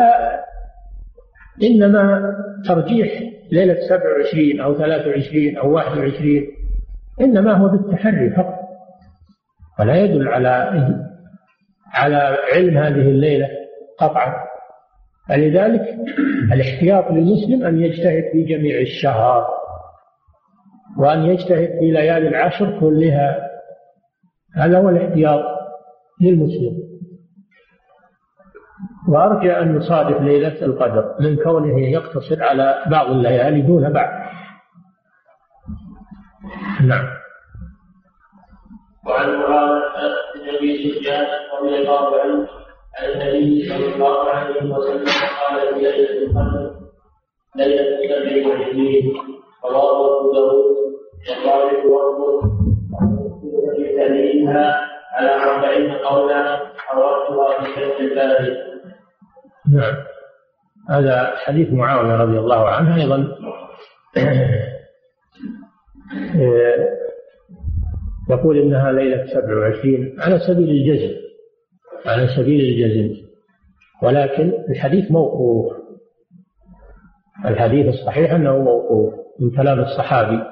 فإنما 1.60 2.34
ترجيح 2.68 3.22
ليلة 3.52 3.76
سبع 3.88 4.16
وعشرين 4.16 4.60
أو 4.60 4.78
ثلاث 4.78 5.06
وعشرين 5.06 5.56
أو 5.56 5.74
واحد 5.74 5.98
وعشرين 5.98 6.46
إنما 7.20 7.52
هو 7.52 7.68
بالتحري 7.68 8.30
فقط. 8.30 8.60
ولا 9.80 9.96
يدل 9.96 10.28
على 10.28 10.84
على 11.94 12.36
علم 12.54 12.78
هذه 12.78 13.08
الليلة 13.08 13.48
قطعا. 13.98 14.34
فلذلك 15.28 15.96
الاحتياط 16.52 17.10
للمسلم 17.10 17.64
أن 17.66 17.82
يجتهد 17.82 18.24
في 18.32 18.42
جميع 18.44 18.80
الشهر. 18.80 19.59
وأن 20.98 21.24
يجتهد 21.24 21.68
في 21.78 21.90
ليالي 21.90 22.28
العشر 22.28 22.80
كلها. 22.80 23.50
هذا 24.56 24.78
هو 24.78 24.88
الاحتياط 24.88 25.44
للمسلم. 26.20 26.90
وأرجى 29.08 29.52
أن 29.52 29.76
يصادف 29.76 30.20
ليلة 30.20 30.64
القدر 30.64 31.14
من 31.20 31.36
كونه 31.36 31.80
يقتصر 31.80 32.42
على 32.42 32.84
بعض 32.90 33.10
الليالي 33.10 33.62
دون 33.62 33.92
بعض. 33.92 34.30
نعم. 36.84 37.06
وعن 39.06 39.28
معاذ 39.36 39.80
بن 40.34 40.56
ابي 40.56 40.92
سفيان 40.92 41.26
رضي 41.60 41.76
الله 41.78 42.20
عنه 42.20 42.48
عن 42.98 43.10
النبي 43.10 43.68
صلى 43.68 43.94
الله 43.94 44.28
عليه 44.28 44.74
وسلم 44.74 45.04
قال 45.40 45.74
في 45.74 45.80
ليلة 45.80 46.22
القدر 46.22 46.80
ليلة 47.56 47.84
سبع 48.00 48.48
وعشرين 48.48 49.12
ابو 49.64 50.32
داود 50.32 50.76
وقال 51.28 51.86
واربط 51.86 52.44
في 53.76 53.96
تهذيبها 53.96 54.80
على 55.12 55.30
أربعين 55.34 55.92
قولا 55.92 56.56
في 56.56 57.72
فتح 57.72 58.00
الباري. 58.00 58.56
نعم. 59.72 59.96
هذا 60.90 61.32
حديث 61.36 61.72
معاوية 61.72 62.16
رضي 62.16 62.38
الله 62.38 62.68
عنه 62.68 62.96
أيضا. 62.96 63.36
يقول 68.30 68.58
إنها 68.58 68.92
ليلة 68.92 69.26
سبع 69.26 69.56
وعشرين 69.58 70.16
على 70.20 70.38
سبيل 70.38 70.70
الجزم 70.70 71.14
على 72.06 72.28
سبيل 72.36 72.60
الجزم. 72.60 73.26
ولكن 74.02 74.52
الحديث 74.70 75.10
موقوف. 75.10 75.72
الحديث 77.44 77.86
الصحيح 77.86 78.32
أنه 78.32 78.58
موقوف. 78.58 79.19
من 79.40 79.50
كلام 79.50 79.80
الصحابي 79.80 80.42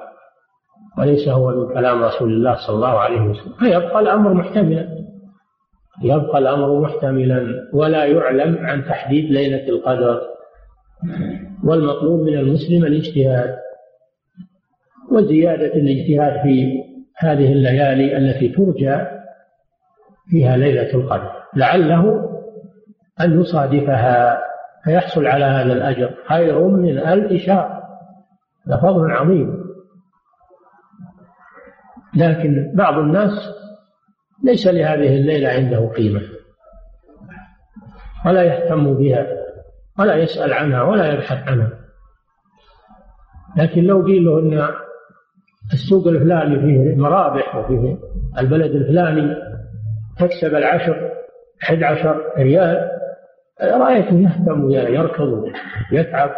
وليس 0.97 1.27
هو 1.27 1.49
من 1.49 1.73
كلام 1.73 2.03
رسول 2.03 2.33
الله 2.33 2.55
صلى 2.67 2.75
الله 2.75 2.99
عليه 2.99 3.21
وسلم. 3.21 3.53
فيبقى 3.59 3.99
الأمر 3.99 4.33
محتملا. 4.33 4.99
يبقى 6.03 6.37
الأمر 6.37 6.79
محتملا 6.79 7.69
ولا 7.73 8.05
يعلم 8.05 8.57
عن 8.57 8.85
تحديد 8.85 9.31
ليلة 9.31 9.69
القدر. 9.69 10.21
والمطلوب 11.63 12.21
من 12.21 12.37
المسلم 12.37 12.85
الاجتهاد 12.85 13.55
وزيادة 15.11 15.73
الاجتهاد 15.73 16.41
في 16.41 16.83
هذه 17.17 17.51
الليالي 17.51 18.17
التي 18.17 18.49
ترجى 18.49 18.97
فيها 20.29 20.57
ليلة 20.57 20.93
القدر. 20.93 21.31
لعله 21.55 22.29
أن 23.21 23.41
يصادفها 23.41 24.41
فيحصل 24.83 25.27
على 25.27 25.45
هذا 25.45 25.73
الأجر 25.73 26.13
خير 26.27 26.67
من 26.67 26.97
ألف 26.97 27.41
شهر 27.45 27.78
لفضل 28.69 29.11
عظيم. 29.11 29.69
لكن 32.15 32.71
بعض 32.75 32.97
الناس 32.97 33.31
ليس 34.43 34.67
لهذه 34.67 35.15
الليلة 35.15 35.49
عنده 35.49 35.87
قيمة. 35.87 36.21
ولا 38.25 38.43
يهتم 38.43 38.93
بها 38.93 39.27
ولا 39.99 40.15
يسأل 40.15 40.53
عنها 40.53 40.83
ولا 40.83 41.13
يبحث 41.13 41.47
عنها. 41.47 41.69
لكن 43.57 43.83
لو 43.83 44.05
قيل 44.05 44.25
له 44.25 44.39
أن 44.39 44.69
السوق 45.73 46.07
الفلاني 46.07 46.59
فيه 46.59 46.95
مرابح 46.95 47.55
وفيه 47.55 47.97
البلد 48.37 48.71
الفلاني 48.71 49.35
تكسب 50.19 50.55
العشر 50.55 51.11
أحد 51.63 51.83
عشر 51.83 52.33
ريال 52.37 52.89
رأيته 53.61 54.15
يهتم 54.15 54.63
ويركض 54.63 55.43
ويتعب. 55.91 56.31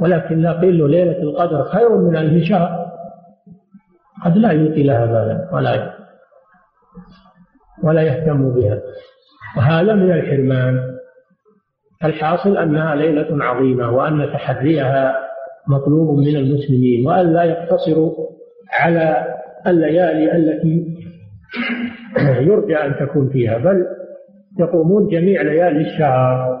ولكن 0.00 0.42
له 0.42 0.88
ليلة 0.88 1.22
القدر 1.22 1.64
خير 1.64 1.98
من 1.98 2.16
ألف 2.16 2.44
شهر. 2.44 2.88
قد 4.24 4.36
لا 4.36 4.52
يلقي 4.52 4.82
لها 4.82 5.06
بالا 5.06 5.48
ولا 5.52 5.94
ولا 7.82 8.02
يهتم 8.02 8.54
بها. 8.54 8.80
وهذا 9.56 9.94
من 9.94 10.12
الحرمان. 10.12 10.80
الحاصل 12.04 12.56
أنها 12.56 12.94
ليلة 12.94 13.44
عظيمة 13.44 13.90
وأن 13.90 14.32
تحريها 14.32 15.14
مطلوب 15.68 16.18
من 16.18 16.36
المسلمين 16.36 17.06
وأن 17.06 17.32
لا 17.32 17.44
يقتصروا 17.44 18.14
على 18.80 19.34
الليالي 19.66 20.36
التي 20.36 20.96
يرجى 22.18 22.76
أن 22.76 23.06
تكون 23.06 23.28
فيها 23.28 23.58
بل 23.58 23.86
يقومون 24.58 25.08
جميع 25.08 25.42
ليالي 25.42 25.80
الشهر. 25.80 26.58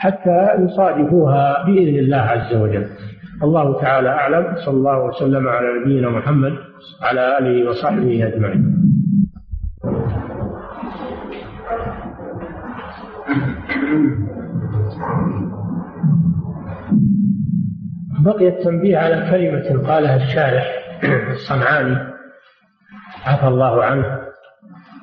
حتى 0.00 0.48
يصادفوها 0.58 1.64
بإذن 1.66 1.98
الله 1.98 2.16
عز 2.16 2.54
وجل. 2.56 2.86
الله 3.42 3.80
تعالى 3.80 4.08
أعلم 4.08 4.54
صلى 4.56 4.74
الله 4.74 5.04
وسلم 5.04 5.48
على 5.48 5.66
نبينا 5.80 6.08
محمد 6.10 6.52
على 7.02 7.38
آله 7.38 7.70
وصحبه 7.70 8.26
أجمعين. 8.26 8.80
بقي 18.24 18.48
التنبيه 18.48 18.98
على 18.98 19.30
كلمة 19.30 19.88
قالها 19.88 20.16
الشارح 20.16 20.66
الصنعاني 21.30 21.96
عفى 23.26 23.48
الله 23.48 23.84
عنه 23.84 24.20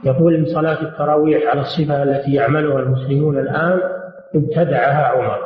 يقول 0.03 0.35
إن 0.35 0.45
صلاة 0.45 0.81
التراويح 0.81 1.51
على 1.51 1.61
الصفة 1.61 2.03
التي 2.03 2.33
يعملها 2.33 2.79
المسلمون 2.79 3.39
الآن 3.39 3.96
ابتدعها 4.35 5.05
عمر. 5.05 5.39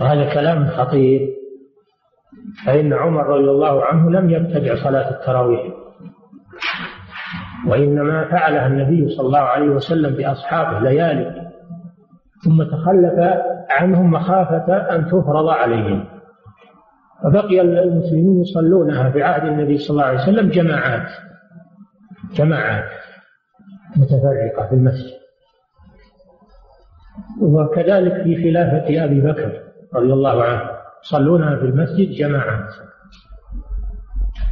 وهذا 0.00 0.34
كلام 0.34 0.66
خطير. 0.66 1.34
فإن 2.66 2.92
عمر 2.92 3.26
رضي 3.26 3.50
الله 3.50 3.84
عنه 3.84 4.10
لم 4.10 4.30
يبتدع 4.30 4.74
صلاة 4.84 5.10
التراويح. 5.10 5.74
وإنما 7.68 8.24
فعلها 8.30 8.66
النبي 8.66 9.08
صلى 9.08 9.26
الله 9.26 9.38
عليه 9.38 9.68
وسلم 9.68 10.14
بأصحابه 10.14 10.78
ليالي. 10.78 11.50
ثم 12.44 12.62
تخلف 12.62 13.42
عنهم 13.70 14.10
مخافة 14.10 14.76
أن 14.76 15.06
تفرض 15.06 15.48
عليهم. 15.48 16.04
فبقي 17.24 17.60
المسلمون 17.60 18.40
يصلونها 18.40 19.10
في 19.10 19.22
عهد 19.22 19.44
النبي 19.44 19.78
صلى 19.78 19.90
الله 19.90 20.04
عليه 20.04 20.18
وسلم 20.18 20.50
جماعات. 20.50 21.08
جماعات 22.34 22.90
متفرقة 23.96 24.68
في 24.68 24.74
المسجد. 24.74 25.23
وكذلك 27.40 28.22
في 28.22 28.42
خلافة 28.42 29.04
أبي 29.04 29.20
بكر 29.20 29.52
رضي 29.94 30.12
الله 30.12 30.42
عنه 30.44 30.70
يصلونها 31.04 31.56
في 31.56 31.62
المسجد 31.62 32.10
جماعات 32.10 32.74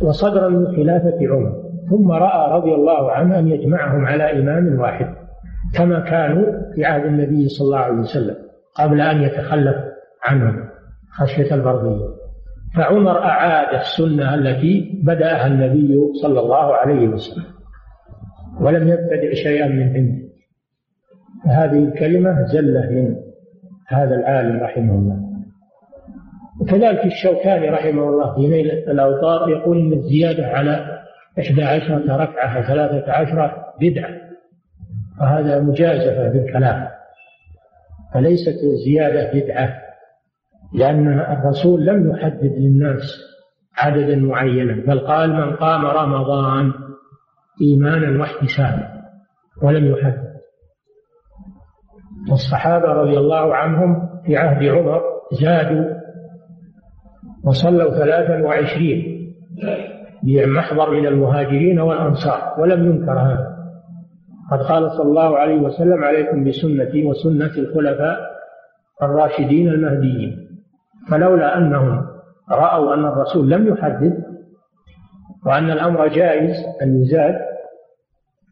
وصدرا 0.02 0.48
من 0.48 0.66
خلافة 0.76 1.18
عمر 1.22 1.62
ثم 1.90 2.12
رأى 2.12 2.52
رضي 2.52 2.74
الله 2.74 3.12
عنه 3.12 3.38
أن 3.38 3.48
يجمعهم 3.48 4.06
على 4.06 4.40
إمام 4.40 4.78
واحد 4.80 5.14
كما 5.74 6.00
كانوا 6.00 6.72
في 6.74 6.84
عهد 6.84 7.04
النبي 7.04 7.48
صلى 7.48 7.66
الله 7.66 7.78
عليه 7.78 7.98
وسلم 7.98 8.36
قبل 8.74 9.00
أن 9.00 9.22
يتخلف 9.22 9.76
عنهم 10.24 10.68
خشية 11.10 11.54
البرضية 11.54 12.06
فعمر 12.76 13.18
أعاد 13.18 13.74
السنة 13.74 14.34
التي 14.34 15.00
بدأها 15.04 15.46
النبي 15.46 15.98
صلى 16.22 16.40
الله 16.40 16.74
عليه 16.74 17.08
وسلم 17.08 17.44
ولم 18.60 18.88
يبتدع 18.88 19.32
شيئا 19.32 19.68
من 19.68 19.82
عنده. 19.96 20.21
فهذه 21.44 21.84
الكلمة 21.84 22.46
زلة 22.52 22.90
من 22.90 23.16
هذا 23.88 24.14
العالم 24.14 24.60
رحمه 24.60 24.94
الله. 24.94 25.32
وكذلك 26.60 27.04
الشوكاني 27.04 27.70
رحمه 27.70 28.08
الله 28.08 28.34
في 28.34 28.48
نيل 28.48 28.70
الأوطار 28.70 29.48
يقول 29.48 29.78
إن 29.78 29.92
الزيادة 29.92 30.46
على 30.46 31.02
إحدى 31.38 31.62
عشرة 31.62 32.16
ركعة 32.16 32.58
وثلاثة 32.58 33.12
عشرة 33.12 33.64
بدعة 33.80 34.10
وهذا 35.20 35.60
مجازفة 35.60 36.28
بالكلام 36.28 36.88
فليست 38.14 38.56
الزيادة 38.72 39.40
بدعة 39.40 39.78
لأن 40.74 41.20
الرسول 41.20 41.86
لم 41.86 42.10
يحدد 42.10 42.52
للناس 42.58 43.02
عددا 43.78 44.16
معينا 44.16 44.74
بل 44.86 44.98
قال 44.98 45.30
من 45.32 45.56
قام 45.56 45.86
رمضان 45.86 46.72
إيمانا 47.62 48.20
واحتسابا 48.20 49.02
ولم 49.62 49.86
يحدد. 49.86 50.31
والصحابة 52.30 52.88
رضي 52.88 53.18
الله 53.18 53.54
عنهم 53.54 54.08
في 54.26 54.36
عهد 54.36 54.64
عمر 54.64 55.02
زادوا 55.40 55.84
وصلوا 57.44 57.90
ثلاثا 57.90 58.42
وعشرين 58.42 59.32
بمحضر 60.22 60.90
من 60.90 61.06
المهاجرين 61.06 61.80
والأنصار 61.80 62.54
ولم 62.58 62.86
ينكر 62.86 63.12
هذا. 63.12 63.52
قد 64.52 64.58
قال 64.58 64.90
صلى 64.90 65.08
الله 65.08 65.38
عليه 65.38 65.60
وسلم 65.60 66.04
عليكم 66.04 66.44
بسنتي 66.44 67.06
وسنة 67.06 67.58
الخلفاء 67.58 68.18
الراشدين 69.02 69.68
المهديين. 69.68 70.48
فلولا 71.10 71.58
أنهم 71.58 72.06
رأوا 72.50 72.94
أن 72.94 73.04
الرسول 73.04 73.50
لم 73.50 73.66
يحدد 73.66 74.24
وأن 75.46 75.70
الأمر 75.70 76.08
جائز 76.08 76.56
أن 76.82 77.02
يزاد 77.02 77.34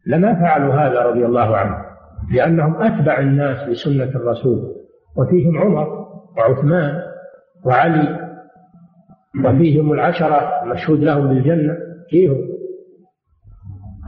لما 0.07 0.33
فعلوا 0.33 0.73
هذا 0.73 0.99
رضي 0.99 1.25
الله 1.25 1.57
عنه 1.57 1.90
لأنهم 2.29 2.81
أتبع 2.81 3.19
الناس 3.19 3.69
لسنة 3.69 4.09
الرسول 4.15 4.75
وفيهم 5.17 5.57
عمر 5.57 6.07
وعثمان 6.37 7.01
وعلي 7.65 8.31
وفيهم 9.45 9.93
العشرة 9.93 10.63
المشهود 10.63 10.99
لهم 10.99 11.27
بالجنة 11.27 11.77
فيهم 12.09 12.51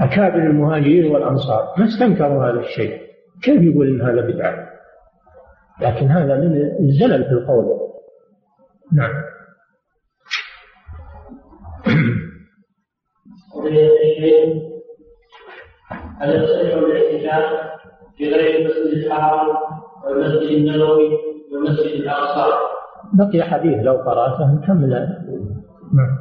أكابر 0.01 0.37
المهاجرين 0.37 1.11
والأنصار. 1.11 1.73
ما 1.77 1.85
استنكروا 1.85 2.45
هذا 2.45 2.59
الشيء؟ 2.59 3.01
كيف 3.43 3.61
يقول 3.61 3.87
إن 3.87 4.01
هذا 4.01 4.21
بدعة؟ 4.21 4.69
لكن 5.81 6.07
هذا 6.07 6.35
من 6.35 6.71
الزلل 6.79 7.23
في 7.23 7.31
القول. 7.31 7.65
نعم. 8.93 9.23
هل 16.19 16.43
يصح 16.43 16.77
الاعتكاف 16.77 17.73
في 18.17 18.29
غير 18.33 18.59
المسجد 18.61 19.03
الحرام 19.03 19.47
والمسجد 20.05 20.49
النبوي 20.51 21.09
والمسجد 21.51 21.85
الاقصى 22.01 22.53
بقي 23.13 23.43
حديث 23.43 23.77
لو 23.83 23.93
قرأته 23.93 24.53
نكمل 24.55 24.89
نعم 25.93 26.17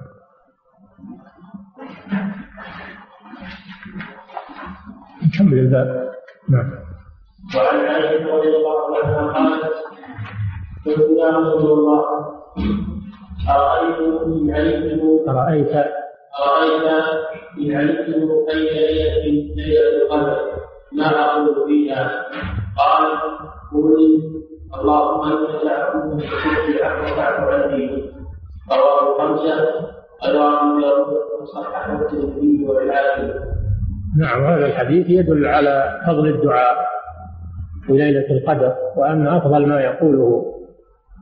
نكمل 5.26 5.58
الباب 5.58 6.12
نعم 6.48 6.70
وعن 7.56 7.86
عائشة 7.86 8.36
رضي 8.36 8.48
الله 8.56 8.96
عنها 8.96 9.32
قالت 9.32 9.72
قلت 10.86 11.18
يا 11.18 11.28
رسول 11.28 11.78
الله 11.78 12.04
أرأيت 13.48 13.98
إن 14.26 14.50
علمت 14.50 15.28
أرأيت 15.28 15.72
أرأيت 16.40 17.04
إن 17.58 17.76
علمت 17.76 18.48
أي 18.50 18.64
ليلة 18.64 19.54
ليلة 19.56 20.02
القدر؟ 20.02 20.51
ما 20.94 21.06
أقول 21.06 21.68
فيها. 21.68 22.22
قال 22.78 23.06
قولي 23.72 24.22
اللهم 24.74 25.32
إنك 25.32 25.72
عفو 25.72 26.18
تحب 26.18 26.74
العفو 26.76 27.14
فاعف 27.16 27.40
عني 27.40 28.12
رواه 28.72 29.18
خمسة 29.18 29.56
رواه 30.34 31.06
صححه 31.54 32.02
الترمذي 32.02 32.64
والحاكم 32.64 33.28
نعم 34.18 34.44
هذا 34.44 34.66
الحديث 34.66 35.10
يدل 35.10 35.46
على 35.46 36.00
فضل 36.06 36.28
الدعاء 36.28 36.76
في 37.86 37.92
ليلة 37.92 38.30
القدر 38.30 38.74
وأن 38.96 39.26
أفضل 39.26 39.66
ما 39.66 39.80
يقوله 39.80 40.54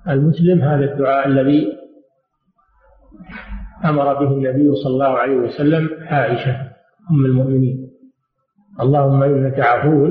المسلم 0.08 0.62
هذا 0.62 0.84
الدعاء 0.84 1.28
الذي 1.28 1.78
أمر 3.84 4.14
به 4.14 4.30
النبي 4.30 4.74
صلى 4.74 4.92
الله 4.92 5.18
عليه 5.18 5.36
وسلم 5.36 5.88
عائشة 6.06 6.56
أم 7.10 7.24
المؤمنين. 7.24 7.89
اللهم 8.82 9.22
إنك 9.22 9.60
عفو 9.60 10.08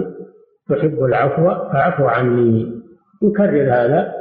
تحب 0.69 1.03
العفو 1.03 1.43
فاعف 1.73 2.01
عني. 2.01 2.81
يكرر 3.23 3.73
هذا 3.73 4.13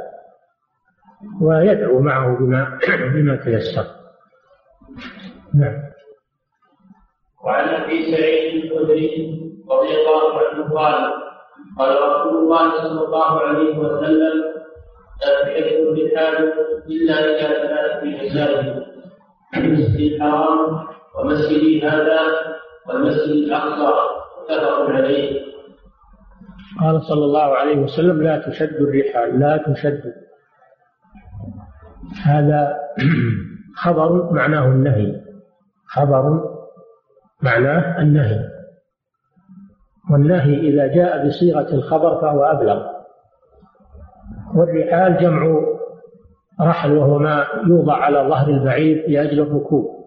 ويدعو 1.41 1.99
معه 1.99 2.37
بما 2.37 2.79
بما 3.13 3.35
تيسر. 3.35 3.85
نعم. 5.53 5.89
وعن 7.43 7.69
أبي 7.69 8.11
سعيد 8.11 8.63
الخدري 8.63 9.39
رضي 9.69 9.91
الله 9.97 10.39
عنه 10.39 10.73
قال 10.73 11.13
قال 11.79 11.95
رسول 12.11 12.37
الله 12.37 12.81
صلى 12.81 13.05
الله 13.05 13.41
عليه 13.41 13.77
وسلم 13.77 14.43
لا 15.25 15.43
تحب 15.43 15.77
الرحال 15.87 16.53
إلا 16.87 17.19
إلى 17.19 17.39
ثلاثة 17.39 18.05
مساجد 18.05 18.85
المسجد 19.57 20.11
الحرام 20.11 20.87
ومسجدي 21.15 21.81
هذا 21.87 22.19
والمسجد 22.87 23.31
الأقصى. 23.31 24.18
متفق 24.49 24.89
عليه 24.89 25.41
قال 26.81 27.01
صلى 27.01 27.25
الله 27.25 27.57
عليه 27.57 27.77
وسلم 27.77 28.21
لا 28.21 28.49
تشد 28.49 28.75
الرحال 28.75 29.39
لا 29.39 29.57
تشد. 29.57 30.13
هذا 32.23 32.77
خبر 33.83 34.33
معناه 34.33 34.65
النهي. 34.65 35.21
خبر 35.85 36.43
معناه 37.41 38.01
النهي. 38.01 38.39
والنهي 40.11 40.59
إذا 40.59 40.87
جاء 40.87 41.27
بصيغة 41.27 41.73
الخبر 41.73 42.21
فهو 42.21 42.43
أبلغ. 42.43 42.85
والرحال 44.55 45.17
جمع 45.17 45.61
رحل 46.61 46.97
وهو 46.97 47.19
ما 47.19 47.47
يوضع 47.67 47.93
على 47.93 48.29
ظهر 48.29 48.49
البعير 48.49 49.09
لأجل 49.09 49.39
الركوب. 49.39 49.98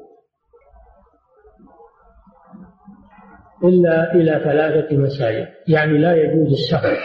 إلا 3.65 4.15
إلى 4.15 4.41
ثلاثة 4.45 4.97
مساجد. 4.97 5.49
يعني 5.69 5.99
لا 5.99 6.17
يجوز 6.17 6.53
السفر. 6.53 6.97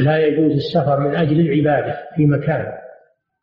لا 0.00 0.18
يجوز 0.18 0.52
السفر 0.52 1.00
من 1.00 1.16
أجل 1.16 1.40
العبادة 1.40 1.96
في 2.16 2.26
مكان. 2.26 2.66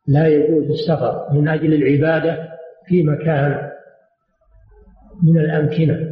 لا 0.08 0.26
يجوز 0.28 0.70
السفر 0.70 1.28
من 1.32 1.48
أجل 1.48 1.74
العبادة 1.74 2.48
في 2.86 3.02
مكان 3.02 3.70
من 5.22 5.40
الأمكنة. 5.40 6.10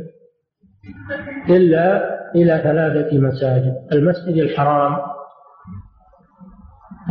إلا 1.50 2.18
إلى 2.34 2.60
ثلاثة 2.62 3.18
مساجد. 3.18 3.74
المسجد 3.92 4.36
الحرام 4.36 4.96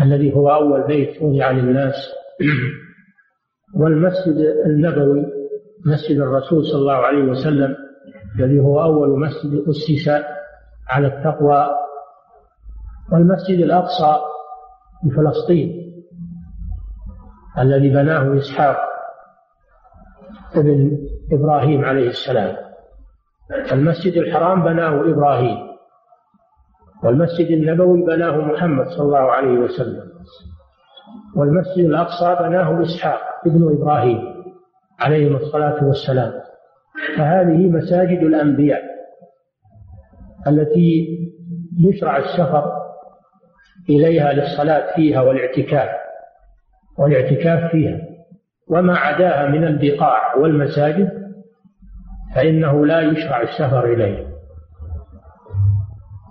الذي 0.01 0.33
هو 0.33 0.49
أول 0.49 0.87
بيت 0.87 1.21
وضع 1.21 1.51
للناس. 1.51 1.95
والمسجد 3.79 4.35
النبوي 4.65 5.25
مسجد 5.85 6.19
الرسول 6.19 6.65
صلى 6.65 6.79
الله 6.79 6.95
عليه 6.95 7.23
وسلم. 7.23 7.86
الذي 8.39 8.59
هو 8.59 8.81
أول 8.81 9.19
مسجد 9.19 9.67
أسس 9.69 10.09
على 10.89 11.07
التقوى 11.07 11.67
والمسجد 13.11 13.59
الأقصى 13.59 14.17
في 15.01 15.09
فلسطين 15.15 15.93
الذي 17.59 17.89
بناه 17.89 18.37
إسحاق 18.37 18.77
ابن 20.55 20.97
إبراهيم 21.31 21.85
عليه 21.85 22.07
السلام. 22.07 22.55
المسجد 23.71 24.13
الحرام 24.13 24.63
بناه 24.63 25.01
إبراهيم 25.13 25.57
والمسجد 27.03 27.47
النبوي 27.47 28.01
بناه 28.01 28.37
محمد 28.37 28.87
صلى 28.87 29.05
الله 29.05 29.31
عليه 29.31 29.59
وسلم 29.59 30.11
والمسجد 31.35 31.85
الأقصى 31.85 32.35
بناه 32.39 32.83
إسحاق 32.83 33.19
ابن 33.45 33.77
إبراهيم 33.81 34.21
عليهم 34.99 35.35
الصلاة 35.35 35.83
والسلام. 35.83 36.46
فهذه 37.17 37.69
مساجد 37.69 38.23
الأنبياء 38.23 38.81
التي 40.47 41.17
يشرع 41.79 42.17
السفر 42.17 42.71
إليها 43.89 44.33
للصلاة 44.33 44.95
فيها 44.95 45.21
والاعتكاف 45.21 45.89
والاعتكاف 46.97 47.71
فيها. 47.71 48.07
وما 48.69 48.97
عداها 48.97 49.47
من 49.47 49.63
البقاع 49.63 50.35
والمساجد 50.35 51.09
فإنه 52.35 52.85
لا 52.85 53.01
يشرع 53.01 53.41
السفر 53.41 53.93
إليه 53.93 54.27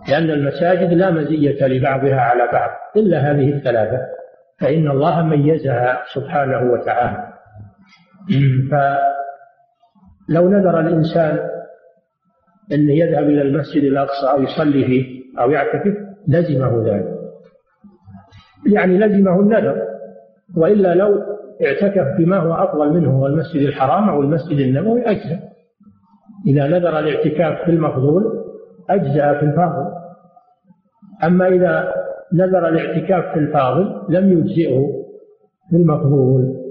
لأن 0.08 0.30
المساجد 0.30 0.92
لا 0.92 1.10
مزية 1.10 1.66
لبعضها 1.66 2.20
على 2.20 2.48
بعض 2.52 2.70
إلا 2.96 3.30
هذه 3.30 3.48
الثلاثة 3.48 3.98
فإن 4.60 4.90
الله 4.90 5.22
ميزها 5.22 6.02
سبحانه 6.14 6.72
وتعالى. 6.72 7.32
فلو 10.28 10.48
نذر 10.48 10.80
الإنسان 10.80 11.38
أن 12.72 12.90
يذهب 12.90 13.24
إلى 13.24 13.42
المسجد 13.42 13.82
الأقصى 13.82 14.26
أو 14.30 14.42
يصلي 14.42 14.84
فيه 14.84 15.22
أو 15.40 15.50
يعتكف 15.50 15.96
لزمه 16.28 16.82
ذلك. 16.86 17.16
يعني 18.72 18.98
لزمه 18.98 19.40
النذر 19.40 19.82
وإلا 20.56 20.94
لو 20.94 21.22
اعتكف 21.64 22.18
بما 22.18 22.36
هو 22.36 22.54
أفضل 22.54 22.92
منه 22.92 23.10
هو 23.10 23.26
المسجد 23.26 23.62
الحرام 23.62 24.08
أو 24.08 24.20
المسجد 24.20 24.58
النبوي 24.58 25.02
أجزأ. 25.02 25.40
إذا 26.46 26.66
نذر 26.66 26.98
الاعتكاف 26.98 27.64
في 27.64 27.70
المفضول 27.70 28.24
أجزأ 28.90 29.38
في 29.38 29.46
الفاضل. 29.46 29.92
أما 31.24 31.48
إذا 31.48 31.94
نذر 32.32 32.68
الاعتكاف 32.68 33.32
في 33.32 33.38
الفاضل 33.38 34.02
لم 34.08 34.32
يجزئه 34.32 34.86
في 35.70 35.76
المفضول 35.76 36.65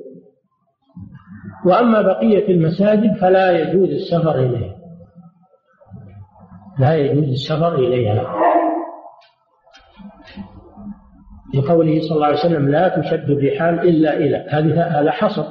وأما 1.65 2.01
بقية 2.01 2.47
المساجد 2.47 3.17
فلا 3.21 3.51
يجوز 3.51 3.89
السفر 3.89 4.35
إليها. 4.39 4.75
لا 6.79 6.95
يجوز 6.95 7.29
السفر 7.29 7.75
إليها. 7.75 8.35
لقوله 11.55 11.99
صلى 11.99 12.15
الله 12.15 12.25
عليه 12.25 12.39
وسلم 12.39 12.69
لا 12.69 13.01
تشد 13.01 13.29
الرحال 13.29 13.79
إلا 13.79 14.17
إلى. 14.17 14.45
هذه 14.49 14.99
هذا 14.99 15.11
حصر. 15.11 15.45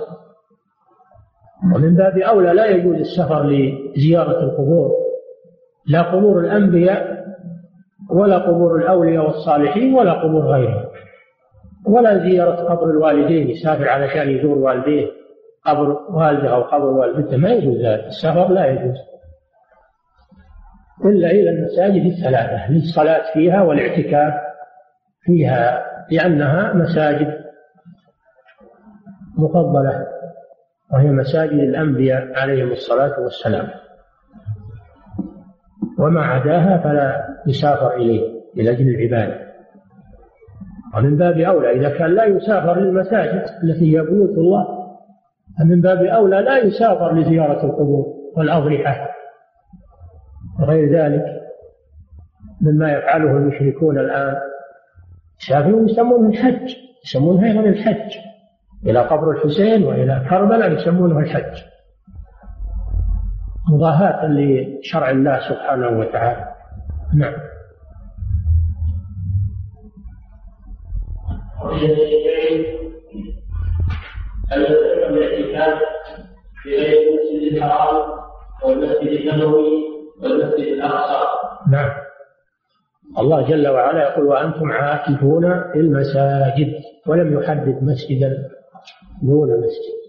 ومن 1.75 1.95
باب 1.95 2.19
أولى 2.19 2.53
لا 2.53 2.67
يجوز 2.67 2.97
السفر 2.97 3.47
لزيارة 3.47 4.40
القبور. 4.40 4.90
لا 5.87 6.03
قبور 6.03 6.40
الأنبياء 6.40 7.25
ولا 8.11 8.38
قبور 8.38 8.77
الأولياء 8.77 9.25
والصالحين 9.25 9.95
ولا 9.95 10.12
قبور 10.12 10.43
غيرهم. 10.43 10.85
ولا 11.87 12.19
زيارة 12.19 12.55
قبر 12.55 12.90
الوالدين 12.90 13.51
يسافر 13.51 13.88
علشان 13.88 14.31
يزور 14.31 14.59
والديه. 14.59 15.24
قبر 15.66 15.88
والده 16.11 16.55
أو 16.55 16.62
قبر 16.62 16.85
والدته 16.85 17.37
ما 17.37 17.50
يجوز 17.50 17.77
ذلك 17.77 18.05
السفر 18.05 18.48
لا 18.48 18.66
يجوز. 18.66 18.96
إلا 21.05 21.31
إلى 21.31 21.50
المساجد 21.50 22.05
الثلاثة 22.05 22.70
للصلاة 22.70 23.33
فيها 23.33 23.62
والاعتكاف 23.62 24.35
فيها 25.22 25.87
لأنها 26.11 26.72
مساجد 26.72 27.44
مفضلة 29.38 30.07
وهي 30.92 31.07
مساجد 31.07 31.53
الأنبياء 31.53 32.38
عليهم 32.38 32.72
الصلاة 32.72 33.20
والسلام. 33.20 33.68
وما 35.98 36.22
عداها 36.22 36.79
فلا 36.79 37.27
يسافر 37.46 37.96
إليه 37.96 38.35
لأجل 38.57 38.88
العبادة. 38.88 39.44
ومن 40.96 41.16
باب 41.16 41.38
أولى 41.38 41.70
إذا 41.70 41.98
كان 41.98 42.11
لا 42.14 42.24
يسافر 42.24 42.81
للمساجد 42.81 43.44
التي 43.62 43.96
هي 43.96 44.03
بيوت 44.03 44.38
الله 44.38 44.84
فمن 45.59 45.81
باب 45.81 46.03
أولى 46.03 46.40
لا 46.40 46.59
يسافر 46.59 47.14
لزيارة 47.14 47.64
القبور 47.64 48.07
والأضرحة 48.37 49.09
وغير 50.61 50.99
ذلك 50.99 51.25
مما 52.61 52.93
يفعله 52.93 53.31
المشركون 53.31 53.99
الآن. 53.99 54.37
يسافرون 55.43 55.88
يسمونه 55.88 56.29
الحج 56.29 56.75
يسمونه 57.05 57.47
أيضا 57.47 57.61
الحج. 57.61 58.17
إلى 58.87 59.01
قبر 59.01 59.31
الحسين 59.31 59.85
وإلى 59.85 60.27
كربلاء 60.31 60.73
يسمونه 60.73 61.19
الحج. 61.19 61.62
مضاهاة 63.71 64.27
لشرع 64.27 65.11
الله 65.11 65.40
سبحانه 65.49 65.99
وتعالى. 65.99 66.55
نعم. 67.14 67.35
الاعتكاف 74.57 75.79
في 76.62 76.71
غير 76.71 76.99
المسجد 77.09 77.57
الحرام 77.57 78.19
والمسجد 78.64 79.09
النبوي 79.09 79.85
والمسجد 80.23 80.67
الاقصى 80.67 81.25
نعم. 81.71 81.90
الله 83.19 83.49
جل 83.49 83.69
وعلا 83.69 84.03
يقول 84.03 84.27
وأنتم 84.27 84.73
عاكفون 84.73 85.43
في 85.73 85.79
المساجد 85.79 86.75
ولم 87.07 87.40
يحدد 87.40 87.83
مسجدا 87.83 88.49
دون 89.23 89.49
مسجد. 89.49 90.05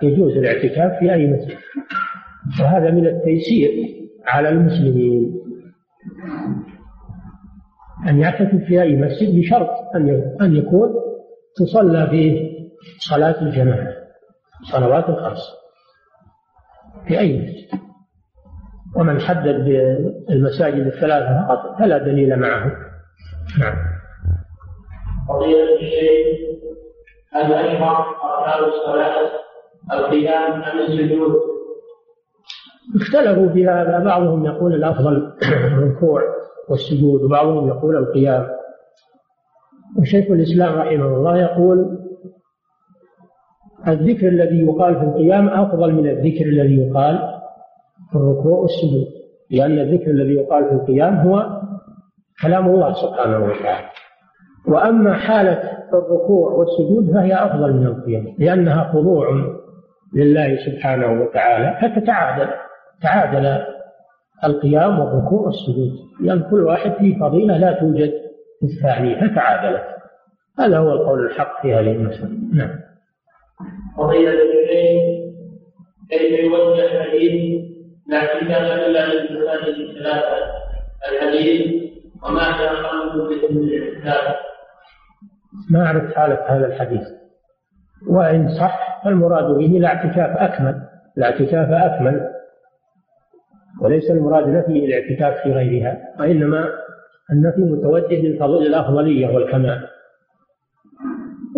فيجوز 0.00 0.36
الاعتكاف 0.36 0.98
في 0.98 1.14
أي 1.14 1.26
مسجد. 1.26 1.56
وهذا 2.60 2.90
من 2.90 3.06
التيسير 3.06 3.70
على 4.26 4.48
المسلمين. 4.48 5.34
أن 8.08 8.18
يعتكف 8.18 8.64
في 8.64 8.82
أي 8.82 8.96
مسجد 8.96 9.40
بشرط 9.40 9.70
أن 9.94 10.32
أن 10.40 10.56
يكون 10.56 10.88
تصلى 11.56 12.06
فيه. 12.10 12.57
صلاة 13.10 13.42
الجماعة 13.42 13.94
صلوات 14.72 15.08
الخمس. 15.08 15.40
في 17.06 17.18
أي 17.18 17.38
مسجد؟ 17.38 17.80
ومن 18.96 19.20
حدد 19.20 19.64
بالمساجد 20.28 20.86
الثلاثة 20.86 21.46
فقط 21.46 21.78
فلا 21.78 21.98
دليل 21.98 22.36
معه. 22.36 22.72
نعم. 23.60 23.76
قضية 25.28 25.64
الشيخ 25.74 26.38
هل 27.32 27.52
أشرع 27.52 27.98
أركان 28.24 28.68
الصلاة 28.68 29.30
القيام 29.92 30.62
أم 30.62 30.78
السجود؟ 30.78 31.36
اختلفوا 32.96 33.52
في 33.52 33.66
هذا. 33.68 33.98
بعضهم 33.98 34.44
يقول 34.44 34.74
الأفضل 34.74 35.32
الركوع 35.72 36.22
والسجود 36.68 37.22
وبعضهم 37.22 37.68
يقول 37.68 37.96
القيام. 37.96 38.48
وشيخ 39.98 40.30
الإسلام 40.30 40.74
رحمه 40.74 41.06
الله 41.06 41.38
يقول 41.38 42.07
الذكر 43.86 44.28
الذي 44.28 44.58
يقال 44.58 44.94
في 44.96 45.02
القيام 45.02 45.48
أفضل 45.48 45.94
من 45.94 46.08
الذكر 46.08 46.46
الذي 46.46 46.76
يقال 46.76 47.18
في 48.10 48.16
الركوع 48.16 48.58
والسجود. 48.58 49.06
لأن 49.50 49.78
الذكر 49.78 50.10
الذي 50.10 50.34
يقال 50.34 50.64
في 50.64 50.72
القيام 50.72 51.14
هو 51.14 51.60
كلام 52.42 52.66
الله 52.66 52.92
سبحانه 52.92 53.38
وتعالى. 53.38 53.86
وأما 54.68 55.14
حالة 55.14 55.62
الركوع 55.92 56.52
والسجود 56.52 57.12
فهي 57.14 57.34
أفضل 57.34 57.72
من 57.72 57.86
القيام 57.86 58.34
لأنها 58.38 58.92
خضوع 58.92 59.26
لله 60.14 60.56
سبحانه 60.56 61.22
وتعالى 61.22 61.78
فتتعادل 61.80 62.48
تعادل 63.02 63.64
القيام 64.44 64.98
والركوع 64.98 65.40
والسجود. 65.40 65.92
لأن 66.20 66.42
كل 66.50 66.64
واحد 66.64 66.92
فيه 66.92 67.18
فضيلة 67.18 67.58
لا 67.58 67.72
توجد 67.72 68.12
في 68.60 68.66
الثاني 68.66 69.14
فتعادلت. 69.14 69.84
هذا 70.58 70.78
هو 70.78 70.92
القول 70.92 71.26
الحق 71.26 71.62
في 71.62 71.74
هذه 71.74 71.92
المسألة. 71.92 72.38
نعم. 72.54 72.87
فضيلة 73.96 74.32
الشيخ 74.32 75.18
كيف 76.10 76.40
يوجه 76.40 77.02
حديث 77.02 77.60
لا 78.08 78.16
اعتكاف 78.16 78.86
إلا 78.86 79.06
للمساجد 79.06 79.74
الثلاثه 79.88 80.36
الحديث 81.12 81.82
وما 82.22 82.42
يقام 82.42 83.28
باسم 83.28 83.56
الاعتكاف 83.58 84.36
ما 85.70 85.86
أعرف 85.86 86.14
حالة 86.14 86.38
هذا 86.48 86.66
الحديث. 86.66 87.02
وإن 88.08 88.48
صح 88.48 89.02
فالمراد 89.04 89.44
به 89.44 89.78
لا 89.80 89.88
اعتكاف 89.88 90.36
أكمل. 90.36 90.82
الاعتكاف 91.18 91.68
أكمل. 91.70 92.28
وليس 93.82 94.10
المراد 94.10 94.48
نفي 94.48 94.84
الاعتكاف 94.84 95.42
في 95.42 95.52
غيرها 95.52 95.98
وإنما 96.20 96.68
النفي 97.32 97.60
متوجه 97.60 98.22
للفضل 98.22 98.66
الأفضلية 98.66 99.34
والكمال. 99.34 99.88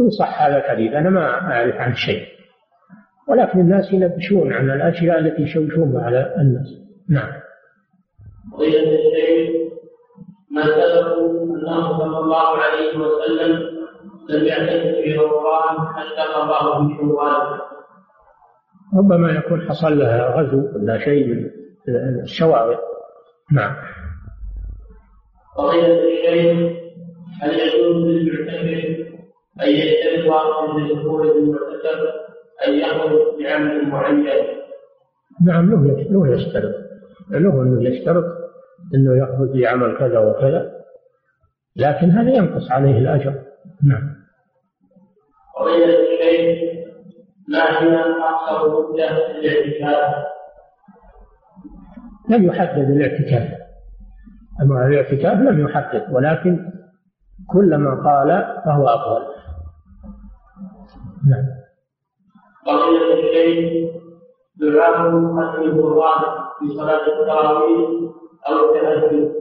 إن 0.00 0.10
صح 0.10 0.42
هذا 0.42 0.56
الحديث 0.56 0.92
أنا 0.92 1.10
ما 1.10 1.30
أعرف 1.30 1.74
عن 1.74 1.94
شيء. 1.94 2.24
ولكن 3.28 3.60
الناس 3.60 3.92
ينبشون 3.92 4.52
عن 4.52 4.70
الأشياء 4.70 5.18
التي 5.18 5.42
يشوشون 5.42 5.96
على 5.96 6.34
الناس. 6.38 6.66
نعم. 7.08 7.32
فضيلة 8.52 8.82
الشيخ 8.82 9.50
ما 10.50 10.62
سبب 10.62 11.30
أنه 11.42 11.98
صلى 11.98 12.18
الله 12.18 12.48
عليه 12.48 12.98
وسلم 12.98 13.80
لم 14.28 15.02
في 15.02 15.14
رمضان 15.14 15.94
حتى 15.94 16.32
قضاه 16.34 16.88
شوال. 16.96 17.60
ربما 18.98 19.32
يكون 19.32 19.68
حصل 19.68 19.98
لها 19.98 20.36
غزو 20.36 20.68
ولا 20.74 20.98
شيء 20.98 21.26
من 21.26 21.50
الشواغل. 22.22 22.76
نعم. 23.52 23.76
فضيلة 25.56 26.00
الشيخ 26.02 26.80
هل 27.42 27.50
يجوز 27.50 28.06
للمعتكف 28.06 28.99
أن 29.62 29.68
يشترط 29.68 30.70
من 30.76 30.88
دخول 30.88 31.30
المعتكف 31.30 32.00
أن 32.68 32.72
يخرج 32.72 33.42
بعمل 33.42 33.88
معين؟ 33.88 34.26
نعم 35.46 35.70
له 35.70 36.04
له 36.10 36.34
يشترط. 36.34 36.74
له 37.30 37.62
أنه 37.62 37.88
يشترط 37.88 38.24
أنه 38.94 39.22
يخرج 39.22 39.60
بعمل 39.60 39.98
كذا 39.98 40.18
وكذا 40.18 40.72
لكن 41.76 42.10
هذا 42.10 42.30
ينقص 42.30 42.70
عليه 42.70 42.98
الأجر. 42.98 43.34
نعم. 43.84 44.14
فضيلة 45.58 45.98
الشيخ 46.00 46.70
ما 47.48 47.82
هي 47.82 47.96
أقصر 48.00 48.68
مدة 48.68 49.38
للاعتكاف؟ 49.38 50.24
لم 52.30 52.44
يحدد 52.44 52.90
الاعتكاف. 52.90 53.60
أما 54.62 54.86
الاعتكاف 54.86 55.38
لم 55.38 55.60
يحدد 55.60 56.06
ولكن 56.12 56.70
كلما 57.52 57.90
قال 58.04 58.28
فهو 58.64 58.86
أفضل 58.88 59.39
نعم. 61.28 61.44
فضيلة 62.66 63.14
الشيخ 63.14 63.90
دعاء 64.56 65.10
ختم 65.10 65.62
القرآن 65.62 66.22
في 66.58 66.68
صلاة 66.68 67.06
التراويح 67.06 67.90
أو 68.48 68.74
التهجد 68.74 69.32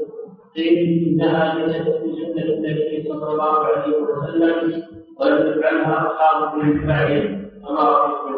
قيل 0.55 1.09
إنها 1.09 1.55
ليست 1.55 1.89
في 1.89 2.15
سنة 2.15 2.53
النبي 2.53 3.09
صلى 3.09 3.31
الله 3.31 3.65
عليه 3.65 3.95
وسلم 3.97 4.83
ولم 5.19 5.47
يفعلها 5.47 6.07
أصحابه 6.07 6.63
من 6.63 6.87
بعده 6.87 7.49
وما 7.63 7.83
رأيتم 7.83 8.29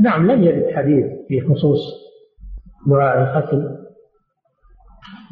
نعم 0.00 0.30
لم 0.30 0.42
يرد 0.42 0.74
حديث 0.74 1.06
في 1.28 1.40
خصوص 1.40 1.78
دعاء 2.86 3.22
الختم 3.22 3.76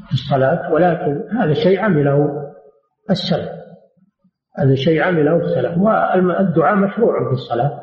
في 0.07 0.12
الصلاة 0.12 0.72
ولكن 0.72 1.37
هذا 1.38 1.54
شيء 1.54 1.80
عمله 1.80 2.44
السلف. 3.11 3.63
هذا 4.59 4.75
شيء 4.75 5.03
عمله 5.03 5.37
السلف 5.37 5.79
والدعاء 5.79 6.77
مشروع 6.77 7.29
في 7.29 7.33
الصلاة. 7.33 7.81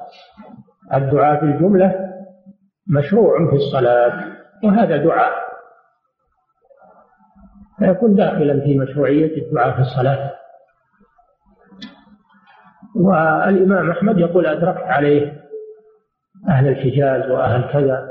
الدعاء 0.93 1.39
في 1.39 1.45
الجملة 1.45 1.95
مشروع 2.87 3.49
في 3.49 3.55
الصلاة 3.55 4.25
وهذا 4.63 4.97
دعاء. 4.97 5.33
فيكون 7.79 8.15
داخلا 8.15 8.61
في 8.61 8.79
مشروعية 8.79 9.45
الدعاء 9.47 9.75
في 9.75 9.81
الصلاة. 9.81 10.31
والإمام 12.95 13.91
أحمد 13.91 14.17
يقول 14.19 14.45
أدركت 14.45 14.83
عليه 14.83 15.41
أهل 16.49 16.67
الحجاز 16.67 17.31
وأهل 17.31 17.71
كذا 17.73 18.09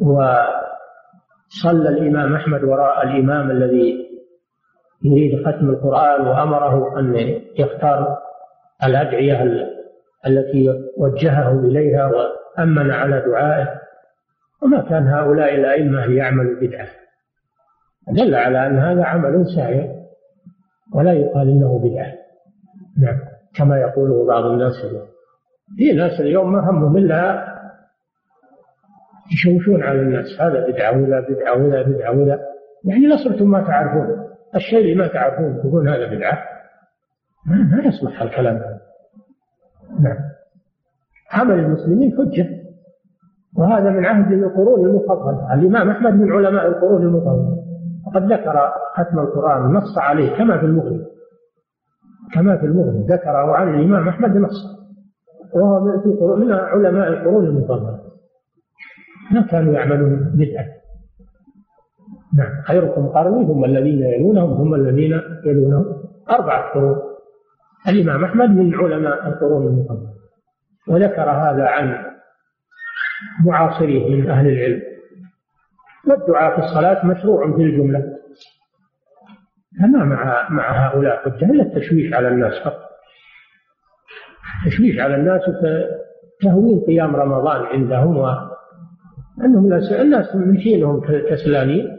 وصلى 0.00 1.88
الإمام 1.88 2.34
أحمد 2.34 2.64
وراء 2.64 3.02
الإمام 3.02 3.50
الذي 3.50 4.05
يريد 5.06 5.46
ختم 5.46 5.70
القرآن 5.70 6.26
وأمره 6.26 6.98
أن 6.98 7.14
يختار 7.58 8.18
الأدعية 8.84 9.42
التي 10.26 10.68
وجهه 10.98 11.60
إليها 11.60 12.06
وأمن 12.06 12.90
على 12.90 13.20
دعائه. 13.26 13.68
وما 14.62 14.80
كان 14.88 15.06
هؤلاء 15.06 15.54
الأئمة 15.54 16.06
ليعملوا 16.06 16.60
بدعة. 16.60 16.88
دل 18.12 18.34
على 18.34 18.66
أن 18.66 18.78
هذا 18.78 19.04
عمل 19.04 19.44
سائر 19.56 19.88
ولا 20.94 21.12
يقال 21.12 21.48
إنه 21.48 21.78
بدعة. 21.78 22.12
نعم 22.98 23.18
كما 23.56 23.78
يقوله 23.78 24.26
بعض 24.26 24.44
الناس 24.44 24.72
اليوم. 24.84 25.06
في 25.76 25.92
ناس 25.92 26.20
اليوم 26.20 26.52
ما 26.52 26.70
همهم 26.70 26.96
إلا 26.96 27.46
يشوشون 29.32 29.82
على 29.82 30.00
الناس. 30.00 30.40
هذا 30.40 30.66
بدعة 30.66 31.02
ولا 31.02 31.20
بدعة 31.20 31.64
ولا 31.64 31.82
بدعة 31.82 32.10
ولا 32.10 32.38
يعني 32.84 33.06
لصرتم 33.06 33.50
ما 33.50 33.60
تعرفون. 33.60 34.25
الشيء 34.54 34.80
اللي 34.80 34.94
ما 34.94 35.08
تعرفون 35.08 35.62
تقول 35.62 35.88
هذا 35.88 36.16
بدعة. 36.16 36.38
ما 37.46 37.84
يصلح 37.84 38.22
الكلام 38.22 38.56
هذا 38.56 38.80
نعم. 40.00 40.16
عمل 41.32 41.58
المسلمين 41.58 42.12
حجة. 42.12 42.48
وهذا 43.58 43.90
من 43.90 44.06
عهد 44.06 44.32
القرون 44.32 44.86
المفضلة. 44.86 45.54
الإمام 45.54 45.90
أحمد 45.90 46.12
من 46.12 46.32
علماء 46.32 46.66
القرون 46.66 47.02
المفضلة. 47.02 47.56
وقد 48.06 48.32
ذكر 48.32 48.72
ختم 48.94 49.18
القرآن 49.18 49.62
نص 49.62 49.98
عليه 49.98 50.36
كما 50.36 50.58
في 50.58 50.66
المغني 50.66 51.04
كما 52.34 52.56
في 52.56 52.66
المغني 52.66 53.06
ذكره 53.06 53.56
عن 53.56 53.74
الإمام 53.74 54.08
أحمد 54.08 54.36
نص. 54.36 54.76
وهو 55.54 56.36
من 56.36 56.52
علماء 56.52 57.08
القرون 57.08 57.46
المفضلة. 57.46 58.00
ما 59.32 59.42
كانوا 59.42 59.72
يعملون 59.72 60.32
بدعة. 60.34 60.66
نعم. 62.34 62.62
خيركم 62.66 63.06
قرني 63.06 63.46
ثم 63.46 63.64
الذين 63.64 64.02
يلونهم 64.02 64.56
ثم 64.56 64.74
الذين 64.74 65.20
يلونهم. 65.44 65.84
أربعة 66.30 66.72
قرون. 66.74 66.96
الإمام 67.88 68.24
أحمد 68.24 68.50
من 68.50 68.74
علماء 68.74 69.28
القرون 69.28 69.66
المفضلة 69.66 70.10
وذكر 70.88 71.30
هذا 71.30 71.66
عن 71.66 72.04
معاصريه 73.44 74.16
من 74.16 74.30
أهل 74.30 74.48
العلم. 74.48 74.82
والدعاء 76.08 76.60
في 76.60 76.66
الصلاة 76.66 77.06
مشروع 77.06 77.56
في 77.56 77.62
الجملة. 77.62 78.04
فما 79.80 80.04
مع 80.04 80.48
مع 80.50 80.88
هؤلاء 80.88 81.16
حجة 81.16 81.44
إلا 81.44 81.62
التشويش 81.62 82.12
على 82.12 82.28
الناس 82.28 82.52
فقط. 82.64 82.86
تشويش 84.66 84.98
على 84.98 85.14
الناس 85.14 85.42
وتهوين 85.48 86.80
قيام 86.80 87.16
رمضان 87.16 87.62
عندهم 87.62 88.16
وأنهم 88.16 89.72
الناس 90.00 90.34
من 90.34 90.58
حينهم 90.60 91.00
كسلانين 91.30 91.95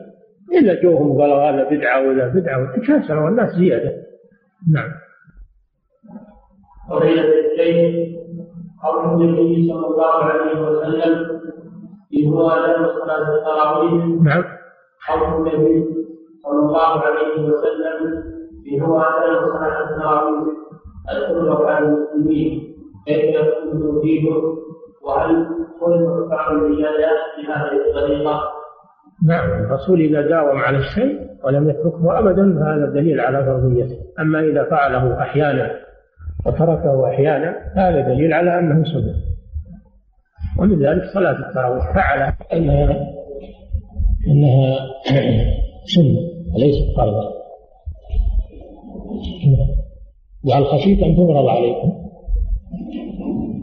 إلا 0.53 0.81
جوهم 0.83 1.21
قالوا 1.21 1.49
هذا 1.49 1.69
بدعة 1.69 2.07
ولا 2.07 2.27
بدعة. 2.27 2.63
وتكاثروا 2.63 3.29
الناس 3.29 3.55
زيادة. 3.55 3.91
نعم. 4.73 4.89
فضيلة 6.89 7.23
الشيخ 7.23 8.17
قول 8.83 9.23
النبي 9.23 9.69
صلى 9.69 9.87
الله 9.87 10.23
عليه 10.23 10.61
وسلم 10.61 11.41
في 12.09 12.27
هو 12.27 12.49
أذان 12.49 12.85
صلاة 12.85 13.35
التراويح. 13.35 14.05
نعم. 14.23 14.43
قول 15.09 15.47
النبي 15.47 15.85
صلى 16.43 16.59
الله 16.59 17.01
عليه 17.01 17.43
وسلم 17.43 18.23
في 18.63 18.81
هو 18.81 19.01
أذان 19.01 19.45
صلاة 19.45 19.89
التراويح. 19.89 20.57
الكل 21.11 21.65
على 21.65 21.85
المسلمين؟ 21.85 22.75
كيف 23.05 23.35
يكون 23.35 23.81
توحيده 23.81 24.57
وهل 25.01 25.47
كل 25.79 26.27
فعل 26.29 26.55
العبادات 26.55 27.19
بهذه 27.37 27.87
الطريقة؟ 27.87 28.56
نعم. 29.25 29.49
الرسول 29.49 30.01
إذا 30.01 30.21
داوم 30.21 30.57
على 30.57 30.77
الشيء 30.77 31.27
ولم 31.43 31.69
يتركه 31.69 32.19
أبدا 32.19 32.59
فهذا 32.59 32.85
دليل 32.93 33.19
على 33.19 33.45
فرضيته. 33.45 33.97
أما 34.19 34.39
إذا 34.39 34.63
فعله 34.69 35.21
أحيانا 35.21 35.71
وتركه 36.45 37.07
أحيانا 37.09 37.55
هذا 37.75 38.01
دليل 38.01 38.33
على 38.33 38.59
أنه 38.59 38.83
سنة 38.83 39.13
ومن 40.59 40.85
ذلك 40.85 41.03
صلاة 41.13 41.49
التراويح. 41.49 41.93
فعل 41.93 42.33
أنها 42.53 43.07
أنها 44.27 44.77
سنة 45.95 46.19
وليست 46.55 46.97
فرضا. 46.97 47.37
وهل 50.43 50.65
خشيت 50.65 51.03
أن 51.03 51.15
تغرض 51.15 51.47
عليكم. 51.47 51.93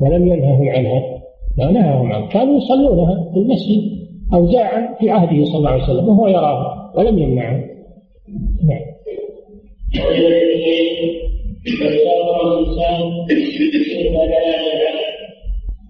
ولم 0.00 0.26
ينههم 0.26 0.68
عنها 0.68 1.02
ما 1.58 1.70
نهاهم 1.70 2.12
عنها. 2.12 2.28
كانوا 2.28 2.56
يصلونها 2.56 3.32
في 3.32 3.38
المسجد. 3.38 4.03
أوزاعا 4.32 4.94
في 5.00 5.10
عهده 5.10 5.44
صلى 5.44 5.56
الله 5.56 5.70
عليه 5.70 5.82
وسلم 5.82 6.08
وهو 6.08 6.28
يراه 6.28 6.92
ولم 6.96 7.18
يمنعه. 7.18 7.64
نعم. 8.64 8.94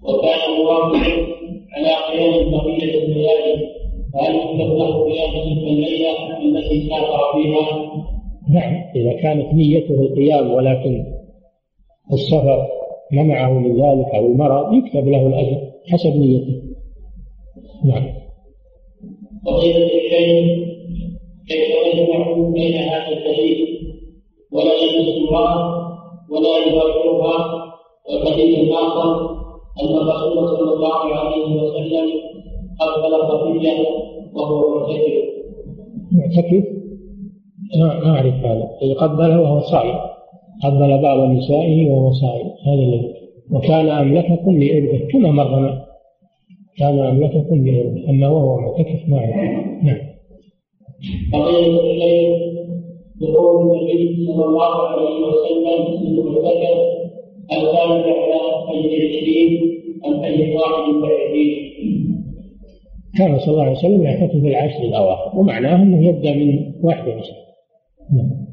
وكان 0.03 0.55
على 1.75 1.93
قيام 2.09 2.51
بقية 2.51 3.03
الليالي 3.03 3.75
فهل 4.13 4.35
يكتب 4.35 4.73
له 4.77 5.03
قيام 5.03 5.47
الليلة 5.57 6.37
التي 6.41 6.89
سافر 6.89 7.33
فيها؟ 7.33 7.91
نعم. 8.49 8.83
إذا 8.95 9.13
كانت 9.21 9.53
نيته 9.53 10.01
القيام 10.01 10.53
ولكن 10.53 11.05
السفر 12.13 12.67
منعه 13.11 13.53
من 13.53 13.71
ذلك 13.71 14.15
أو 14.15 14.25
المرض 14.25 14.73
يكتب 14.73 15.07
له 15.07 15.27
الأجر 15.27 15.61
حسب 15.91 16.15
نيته. 16.15 16.61
نعم. 17.85 18.24
فضيلة 19.45 19.85
الشيخ 19.85 20.65
كيف 21.47 21.69
يجمع 21.93 22.33
بين 22.53 22.75
هذا 22.75 23.17
الدليل 23.17 23.67
ولا 24.51 24.73
يلبس 24.73 25.31
ولا 26.29 26.57
يباشرها 26.57 27.65
والحديث 28.09 28.59
الآخر 28.59 29.35
أن 29.81 29.97
الرسول 29.97 30.57
صلى 30.57 30.73
الله 30.73 31.15
عليه 31.15 31.63
وسلم 31.63 32.09
قبل 32.79 33.27
صفية 33.31 33.87
وهو 34.33 34.79
معتكف 34.79 35.25
معتكف؟ 36.11 36.63
ما 37.79 38.05
أعرف 38.05 38.33
هذا. 38.33 38.69
قبله 38.99 39.41
وهو 39.41 39.59
صائم. 39.59 39.95
قبل 40.63 41.01
بعض 41.01 41.19
نسائه 41.19 41.91
وهو 41.91 42.11
صائم. 42.11 42.47
هذا 42.65 42.81
الذي 42.81 43.13
وكان 43.51 43.89
أملككم 43.89 44.57
لإربه 44.63 45.07
كما 45.11 45.31
مر 45.31 45.84
كان 46.77 46.99
أملككم 46.99 47.67
لإربه 47.67 48.09
أما 48.09 48.27
وهو 48.27 48.59
معتكف 48.59 49.09
ما 49.09 49.25
نعم. 49.83 49.97
فضيلة 51.33 51.81
الشيخ 51.81 52.55
دخول 53.21 53.79
النبي 53.79 54.25
صلى 54.27 54.45
الله 54.45 54.87
عليه 54.87 55.25
وسلم 55.27 55.99
في 55.99 56.07
المعتكف 56.07 56.95
هل 57.51 57.61
كان 57.61 57.91
على 57.91 58.41
أي 58.71 59.07
عشرين 59.07 59.81
أم 60.05 60.23
أي 60.23 60.55
واحد 60.55 60.93
وعشرين؟ 60.93 61.65
كان 63.17 63.39
صلى 63.39 63.53
الله 63.53 63.63
عليه 63.63 63.77
وسلم 63.77 64.01
يعتكف 64.01 64.31
في 64.31 64.47
العشر 64.47 64.83
الأواخر 64.83 65.39
ومعناه 65.39 65.75
أنه 65.75 66.07
يبدأ 66.07 66.33
من 66.33 66.73
21 66.83 67.23
نعم. 68.13 68.45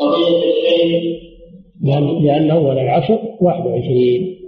قضية 0.00 0.50
الشيء 0.50 1.20
لأن, 1.82 2.24
لأن 2.24 2.50
أول 2.50 2.78
العشر 2.78 3.18
21 3.40 4.39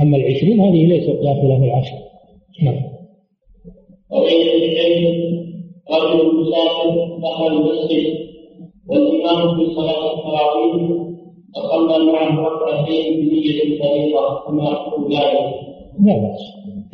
أما 0.00 0.16
العشرين 0.16 0.60
هذه 0.60 0.86
ليست 0.86 1.10
داخلة 1.10 1.58
في 1.58 1.64
العشر. 1.64 1.96
نعم. 2.62 2.96
رجل 5.90 6.40
مسافر 6.40 7.18
دخل 7.22 7.46
المسجد 7.46 8.14
والإمام 8.88 9.56
في 9.56 9.74
صلاة 9.74 10.14
التراويح 10.14 11.06
وصلى 11.56 12.12
معه 12.12 12.48
ركعتين 12.48 13.20
بنية 13.20 13.62
الفريضة 13.62 14.40
كما 14.46 14.70
يقول 14.70 15.12
ذلك. 15.12 15.54
لا 16.04 16.18
بأس. 16.18 16.40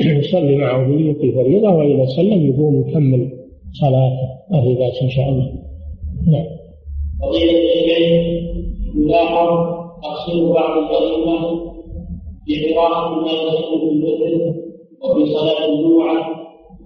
يصلي 0.00 0.56
معه 0.56 0.86
بنية 0.86 1.10
الفريضة 1.10 1.68
وإذا 1.68 2.06
سلم 2.06 2.50
يقوم 2.50 2.80
يكمل 2.80 3.30
صلاته 3.80 4.28
ما 4.50 4.62
في 4.62 4.74
بأس 4.74 5.02
إن 5.02 5.10
شاء 5.10 5.28
الله. 5.28 5.52
نعم. 6.32 6.46
فضيلة 7.22 7.58
الشيخ 7.58 8.42
يلاحظ 8.96 9.48
تقصير 10.02 10.52
بعض 10.52 10.78
الأئمة 10.78 11.71
في 12.46 12.74
قراءة 12.74 13.20
ما 13.20 13.32
يسمى 13.32 13.90
بالوتر 13.90 14.54
وفي 15.02 15.26
صلاة 15.34 15.64
الجمعة 15.68 16.42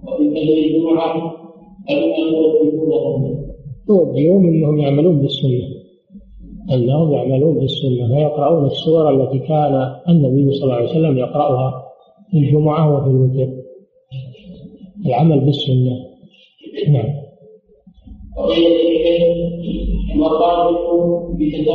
وفي 0.07 0.29
فجر 0.29 0.57
الجمعة 0.75 1.33
فلما 1.89 2.15
توجهونهم 2.15 3.47
توجههم 3.87 4.45
انهم 4.45 4.79
يعملون 4.79 5.21
بالسنه 5.21 5.67
انهم 6.73 7.13
يعملون 7.13 7.59
بالسنه 7.59 8.07
فيقرؤون 8.15 8.65
السور 8.65 9.09
التي 9.09 9.39
كان 9.39 9.95
النبي 10.09 10.51
صلى 10.53 10.63
الله 10.63 10.75
عليه 10.75 10.89
وسلم 10.89 11.17
يقراها 11.17 11.83
في 12.31 12.37
الجمعه 12.37 12.95
وفي 12.97 13.09
الوتر 13.09 13.53
العمل 15.05 15.39
بالسنه 15.39 15.91
نعم 16.89 17.27
المرابط 20.13 20.77
بتتبع 21.39 21.73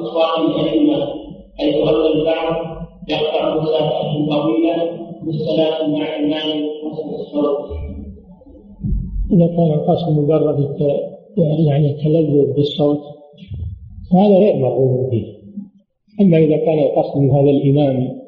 أصوات 0.00 0.38
الأئمة 0.38 1.06
حيث 1.58 1.74
أن 1.76 2.18
البعض 2.18 2.75
يقطع 3.08 3.60
مسافة 3.60 4.26
طويلة 4.30 5.06
بالصلاة 5.22 5.86
مع 5.86 6.16
الصوت. 7.14 7.70
إذا 9.32 9.46
كان 9.46 9.72
القصد 9.72 10.12
مجرد 10.12 10.76
يعني 11.38 11.90
التلذذ 11.90 12.52
بالصوت 12.54 13.00
فهذا 14.10 14.38
غير 14.38 14.56
مرغوب 14.56 15.10
فيه 15.10 15.36
أما 16.20 16.38
إذا 16.38 16.56
كان 16.56 16.78
القصد 16.78 17.18
من 17.18 17.30
هذا 17.30 17.50
الإمام 17.50 18.20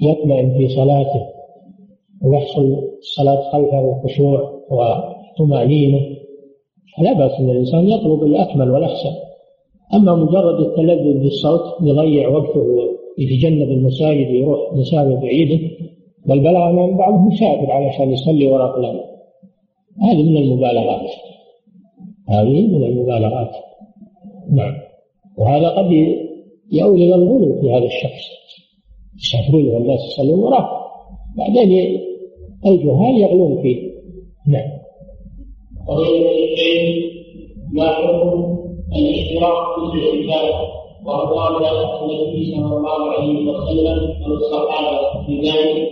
يطمئن 0.00 0.58
في 0.58 0.68
صلاته 0.68 1.26
ويحصل 2.22 2.76
الصلاة 2.98 3.50
خلفه 3.52 3.96
الخشوع 3.96 4.62
وطمأنينة 4.70 6.00
فلا 6.98 7.12
بأس 7.12 7.40
أن 7.40 7.50
الإنسان 7.50 7.88
يطلب 7.88 8.22
الأكمل 8.22 8.70
والأحسن 8.70 9.10
أما 9.94 10.14
مجرد 10.14 10.60
التلذذ 10.60 11.22
بالصوت 11.22 11.62
يضيع 11.82 12.28
وقته 12.28 12.97
ويتجنب 13.18 13.70
المساجد 13.70 14.30
يروح 14.30 14.72
مساجد 14.72 15.20
بعيدة 15.20 15.70
بل 16.26 16.40
بلغ 16.40 16.72
من 16.72 16.96
بعضهم 16.96 17.32
يسافر 17.32 17.72
علشان 17.72 18.12
يصلي 18.12 18.46
وراء 18.46 18.76
فلان 18.76 19.00
هذه 20.02 20.22
من 20.22 20.36
المبالغات. 20.36 21.10
هذه 22.28 22.66
من 22.66 22.84
المبالغات. 22.84 23.50
نعم. 24.52 24.74
وهذا 25.38 25.68
قد 25.68 25.92
يؤول 26.72 27.02
إلى 27.02 27.14
الغلو 27.14 27.60
في 27.60 27.72
هذا 27.72 27.84
الشخص. 27.84 28.24
يسافرون 29.16 29.68
والناس 29.68 30.00
يصلون 30.06 30.38
وراه. 30.38 30.68
بعدين 31.36 32.00
الجهال 32.66 33.20
يغلون 33.20 33.62
فيه. 33.62 33.92
نعم. 34.46 34.70
الشيخ 36.52 37.12
ما 37.72 37.88
حكم 37.92 38.57
الاشتراك 38.96 39.92
في 39.92 39.98
الاعتكاف 39.98 40.54
وأقوال 41.06 41.66
النبي 41.66 42.54
صلى 42.54 42.76
الله 42.76 43.10
عليه 43.10 43.50
وسلم 43.50 44.30
والصحابة 44.30 45.26
في 45.26 45.40
ذلك. 45.40 45.88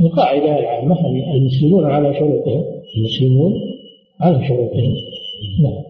القاعدة 0.00 0.58
العامة 0.58 0.96
المسلمون 1.34 1.84
على 1.84 2.14
شروطهم 2.14 2.64
المسلمون 2.96 3.52
على 4.20 4.48
شروطهم. 4.48 4.94
نعم. 5.62 5.82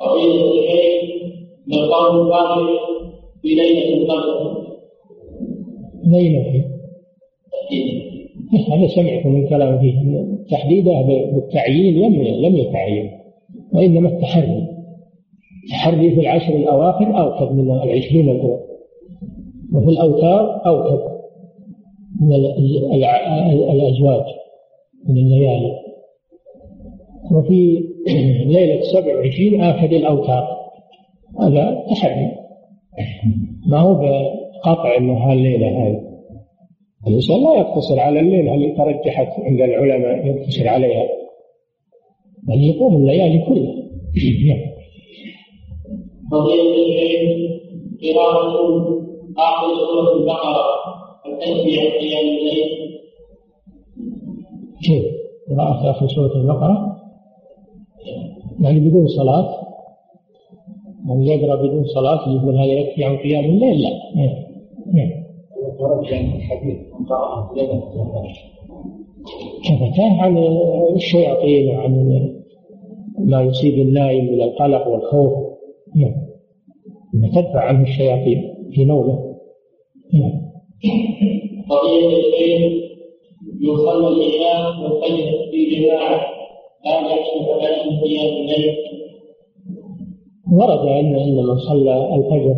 قضية 0.00 0.44
الشيخ 0.44 1.22
مقام 1.66 2.20
الباطل 2.20 2.68
في 3.42 3.48
ليلة 3.48 3.96
القدر. 3.96 4.66
ليلة. 6.04 6.64
هذا 8.68 8.86
سمعت 8.86 9.26
من 9.26 9.48
كلام 9.48 9.78
فيه. 9.78 10.24
تحديده 10.50 10.92
بالتعيين 11.34 12.02
لم 12.02 12.22
لم 12.22 12.56
يتعين 12.56 13.10
وإنما 13.72 14.08
التحري. 14.08 14.77
التحري 15.68 16.14
في 16.14 16.20
العشر 16.20 16.56
الأواخر 16.56 17.20
أوكد 17.20 17.52
من 17.52 17.70
العشرين 17.70 18.28
الأولى. 18.28 18.60
وفي 19.72 19.88
الأوتار 19.88 20.66
أوكد 20.66 21.18
من 22.20 22.32
الأزواج 23.70 24.24
من 25.08 25.16
الليالي. 25.16 25.72
وفي 27.32 27.84
ليلة 28.46 28.80
سبع 28.80 29.16
وعشرين 29.16 29.62
آكد 29.62 29.92
الأوتار. 29.92 30.44
هذا 31.40 31.84
تحري. 31.90 32.32
ما 33.66 33.78
هو 33.78 33.94
بقطع 33.94 34.96
أنه 34.98 35.14
هالليلة 35.14 35.68
هذه. 35.68 36.00
الإنسان 37.06 37.42
لا 37.42 37.54
يقتصر 37.58 38.00
على 38.00 38.20
الليلة 38.20 38.54
اللي 38.54 38.74
ترجحت 38.76 39.40
عند 39.40 39.60
العلماء 39.60 40.26
يقتصر 40.26 40.68
عليها. 40.68 41.08
بل 42.42 42.64
يقوم 42.64 42.96
الليالي 42.96 43.38
كلها. 43.38 43.74
فضيلة 46.30 46.76
الشيخ 46.86 47.48
قراءة 48.02 48.48
آخر 49.38 49.74
سورة 49.76 50.16
البقرة 50.16 50.64
التسبيح 51.26 51.82
قيام 51.82 52.26
الليل 52.38 52.98
كيف؟ 54.82 55.04
قراءة 55.50 55.90
آخر 55.90 56.08
سورة 56.08 56.36
البقرة 56.36 56.96
يعني 58.60 58.80
بدون 58.80 59.06
صلاة 59.06 59.58
من 61.04 61.22
يقرأ 61.22 61.56
بدون 61.56 61.84
صلاة 61.84 62.28
يقول 62.28 62.58
هذا 62.58 62.72
يكفي 62.72 63.04
عن 63.04 63.16
قيام 63.16 63.44
الليل 63.44 63.82
لا 63.82 63.90
نعم, 64.16 64.34
نعم. 64.94 65.18
الحديث 66.36 66.78
كفتاه 69.64 70.22
عن 70.22 70.38
الشياطين 70.96 71.76
وعن 71.76 72.32
ما 73.18 73.42
يصيب 73.42 73.74
النائم 73.74 74.24
من 74.24 74.42
القلق 74.42 74.88
والخوف 74.88 75.57
نعم. 75.96 77.30
تدفع 77.34 77.60
عنه 77.60 77.82
الشياطين 77.82 78.54
في 78.72 78.84
نومه 78.84 79.36
نعم. 80.14 80.48
قضية 81.70 82.16
الشيخ 82.16 82.88
يصلى 83.60 84.08
العشاء 84.08 84.80
والفجر 84.82 85.50
في 85.50 85.76
جماعة 85.76 86.20
هذا 86.86 87.10
يحسب 87.10 87.50
على 87.50 88.00
قيام 88.00 88.36
الليل 88.36 88.74
ورد 90.52 90.88
أن 90.88 91.12
من 91.12 91.58
صلى 91.58 92.14
الفجر 92.14 92.54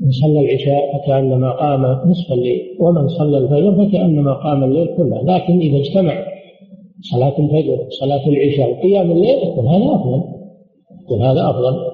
من 0.00 0.10
صلى 0.10 0.40
العشاء 0.40 0.98
فكأنما 0.98 1.50
قام 1.50 2.10
نصف 2.10 2.32
الليل 2.32 2.76
ومن 2.80 3.08
صلى 3.08 3.38
الفجر 3.38 3.72
فكأنما 3.72 4.32
قام 4.32 4.64
الليل 4.64 4.96
كله. 4.96 5.22
لكن 5.22 5.60
إذا 5.60 5.78
اجتمع 5.78 6.24
صلاة 7.00 7.38
الفجر 7.38 7.86
صلاة 7.88 8.28
العشاء 8.28 8.70
وقيام 8.70 9.10
الليل 9.10 9.38
يكون 9.38 9.66
هذا 9.66 9.94
أفضل 9.94 10.22
يكون 11.02 11.22
هذا 11.22 11.50
أفضل. 11.50 11.87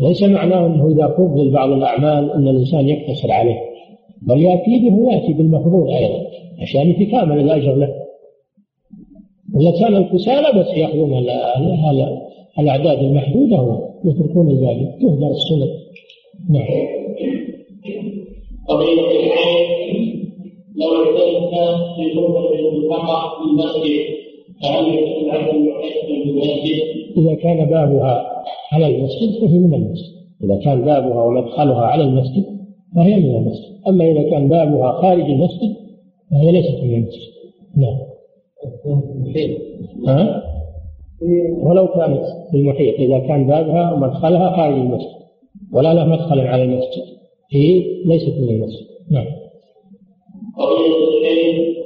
ليس 0.00 0.22
معناه 0.22 0.66
أنه 0.66 0.88
إذا 0.88 1.08
فضل 1.08 1.50
بعض 1.50 1.70
الأعمال 1.70 2.32
أن 2.32 2.48
الإنسان 2.48 2.88
يقتصر 2.88 3.32
عليه 3.32 3.60
بل 4.22 4.42
يأتي 4.42 4.78
به 4.78 4.94
ويأتي 4.94 5.32
بالمفضول 5.32 5.90
أيضا 5.90 6.20
عشان 6.62 6.90
يتكامل 6.90 7.40
الأجر 7.40 7.74
له. 7.74 7.94
وإذا 9.54 9.80
كان 9.80 9.96
الكسالى 9.96 10.60
بس 10.60 10.76
يأخذون 10.76 11.24
الأعداد 12.58 12.98
المحدودة 12.98 13.62
ويتركون 14.04 14.50
الباقي 14.50 14.98
تهدر 15.00 15.30
السنن 15.30 15.68
نعم. 16.50 16.66
قضية 18.68 19.10
العين 19.10 19.82
لو 20.76 20.94
اعترف 20.94 21.96
في 21.96 22.18
غرفة 22.18 22.54
المنطقة 22.54 23.38
في 23.38 23.50
المسجد 23.50 24.04
فهل 24.62 24.94
يكون 24.94 25.30
العبد؟ 25.30 25.81
إذا 27.16 27.34
كان 27.34 27.64
بابها 27.64 28.42
على 28.72 28.86
المسجد 28.86 29.40
فهي 29.40 29.58
من 29.58 29.74
المسجد. 29.74 30.12
إذا 30.44 30.56
كان 30.64 30.84
بابها 30.84 31.22
ومدخلها 31.22 31.86
على 31.86 32.04
المسجد 32.04 32.44
فهي 32.96 33.16
من 33.16 33.36
المسجد. 33.36 33.72
أما 33.88 34.10
إذا 34.10 34.30
كان 34.30 34.48
بابها 34.48 34.92
خارج 34.92 35.24
المسجد 35.24 35.76
فهي 36.30 36.52
ليست 36.52 36.80
من 36.82 36.94
المسجد. 36.94 37.32
نعم. 37.76 37.98
ها؟ 40.06 40.42
ولو 41.62 41.86
كانت 41.86 42.22
في 42.50 42.56
المحيط 42.56 42.94
إذا 43.00 43.18
كان 43.18 43.46
بابها 43.46 43.92
ومدخلها 43.92 44.56
خارج 44.56 44.74
المسجد 44.74 45.22
ولا 45.72 45.94
له 45.94 46.04
مدخل 46.04 46.40
على 46.40 46.62
المسجد 46.62 47.02
هي 47.52 47.82
ليست 48.04 48.38
من 48.38 48.48
المسجد. 48.48 48.86
نعم. 49.10 49.26
الشيء 51.22 51.76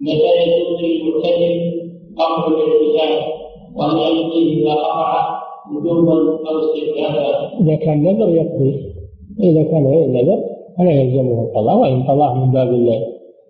متى 0.00 0.30
يجوز 0.42 0.80
للمرتكب 0.82 1.84
قبل 2.16 2.54
الاعتزال 2.54 3.43
وأن 3.76 3.98
يلقيه 3.98 4.62
إذا 4.62 4.74
قطع 4.74 5.40
وجوبا 5.72 6.12
أو 6.48 6.58
استحبابا 6.58 7.60
إذا 7.60 7.74
كان 7.74 8.02
نذر 8.02 8.28
يقضي. 8.28 8.94
إذا 9.40 9.62
كان 9.62 9.86
غير 9.86 10.06
نذر 10.06 10.44
فلا 10.78 10.90
يلزمه 10.90 11.42
القضاء 11.42 11.78
وإن 11.78 12.02
قضاه 12.02 12.34
من 12.34 12.50
باب 12.52 12.68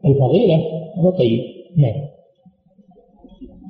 الفضيلة 0.04 0.60
فهو 0.96 1.10
طيب. 1.10 1.40
نعم. 1.76 2.04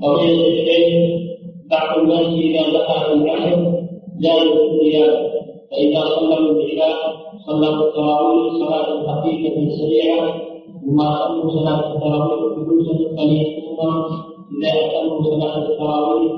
قضية 0.02 0.46
الشيء 0.48 1.24
بعض 1.70 1.98
الناس 1.98 2.26
إذا 2.26 2.78
دخل 2.78 3.12
العشر 3.12 3.84
في 4.20 4.42
القيام 4.42 5.34
فإذا 5.70 6.00
صلوا 6.00 6.50
العشاء 6.50 6.96
صلوا 7.46 7.88
التراويح 7.88 8.54
صلاة 8.54 9.02
خفيفة 9.06 9.68
سريعة 9.70 10.34
ثم 10.84 11.00
أتموا 11.00 11.50
صلاة 11.50 11.94
التراويح 11.94 12.58
جلوسا 12.58 13.16
قليلا 13.18 13.64
التراويح 15.58 16.34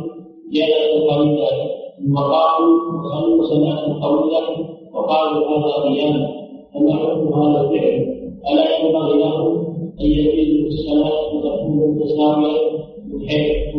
صلاة 3.49 3.91
وقالوا 4.95 5.43
هذا 5.49 5.73
قيام 5.83 6.27
فما 6.75 6.97
حكم 6.97 7.43
هذا 7.43 7.61
الفعل؟ 7.61 8.17
ألا 8.53 8.79
ينبغي 8.79 9.19
له 9.19 9.67
أن 10.01 10.07
يزيد 10.07 10.67
الصلاة 10.67 11.35
وتكون 11.35 11.99
متساوية 11.99 12.61
بحيث 13.07 13.77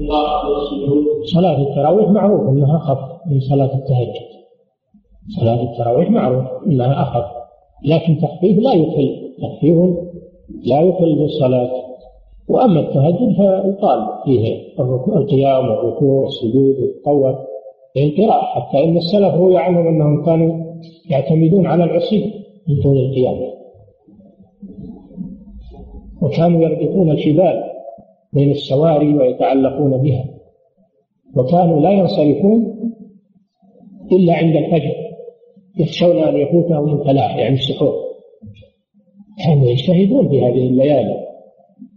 القراءة 0.00 0.50
والسجود؟ 0.50 1.04
صلاة 1.24 1.62
التراويح 1.62 2.08
معروف 2.08 2.48
أنها 2.48 2.76
أخف 2.76 2.98
من 3.30 3.40
صلاة 3.40 3.74
التهجد 3.74 4.28
صلاة 5.40 5.62
التراويح 5.62 6.10
معروف 6.10 6.44
أنها 6.66 7.02
أخف 7.02 7.24
لكن 7.84 8.18
تخفيف 8.22 8.58
لا 8.58 8.74
يخل 8.74 9.34
تخفيف 9.42 9.76
لا 10.64 10.80
يخل 10.80 11.14
بالصلاة 11.18 11.87
وأما 12.48 12.80
التهجد 12.80 13.36
فيطال 13.36 14.08
فيه 14.24 14.56
القيام 15.16 15.68
والركوع 15.68 16.24
والسجود 16.24 16.76
والقوة 16.80 17.46
القراءة 17.96 18.42
حتى 18.42 18.84
إن 18.84 18.96
السلف 18.96 19.34
روي 19.34 19.58
عنهم 19.58 19.86
أنهم 19.86 20.24
كانوا 20.24 20.64
يعتمدون 21.10 21.66
على 21.66 21.84
العصي 21.84 22.32
من 22.68 22.82
طول 22.82 22.98
القيام 22.98 23.58
وكانوا 26.22 26.62
يربطون 26.62 27.10
الحبال 27.10 27.64
بين 28.32 28.50
السواري 28.50 29.14
ويتعلقون 29.14 30.02
بها. 30.02 30.24
وكانوا 31.36 31.80
لا 31.80 31.90
ينصرفون 31.90 32.90
إلا 34.12 34.34
عند 34.34 34.56
الفجر 34.56 34.94
يخشون 35.78 36.18
أن 36.18 36.36
يفوتهم 36.36 37.00
الفلاح 37.00 37.36
يعني 37.36 37.54
السحور. 37.54 37.94
كانوا 39.44 39.70
يجتهدون 39.70 40.28
في 40.28 40.42
هذه 40.42 40.66
الليالي. 40.68 41.27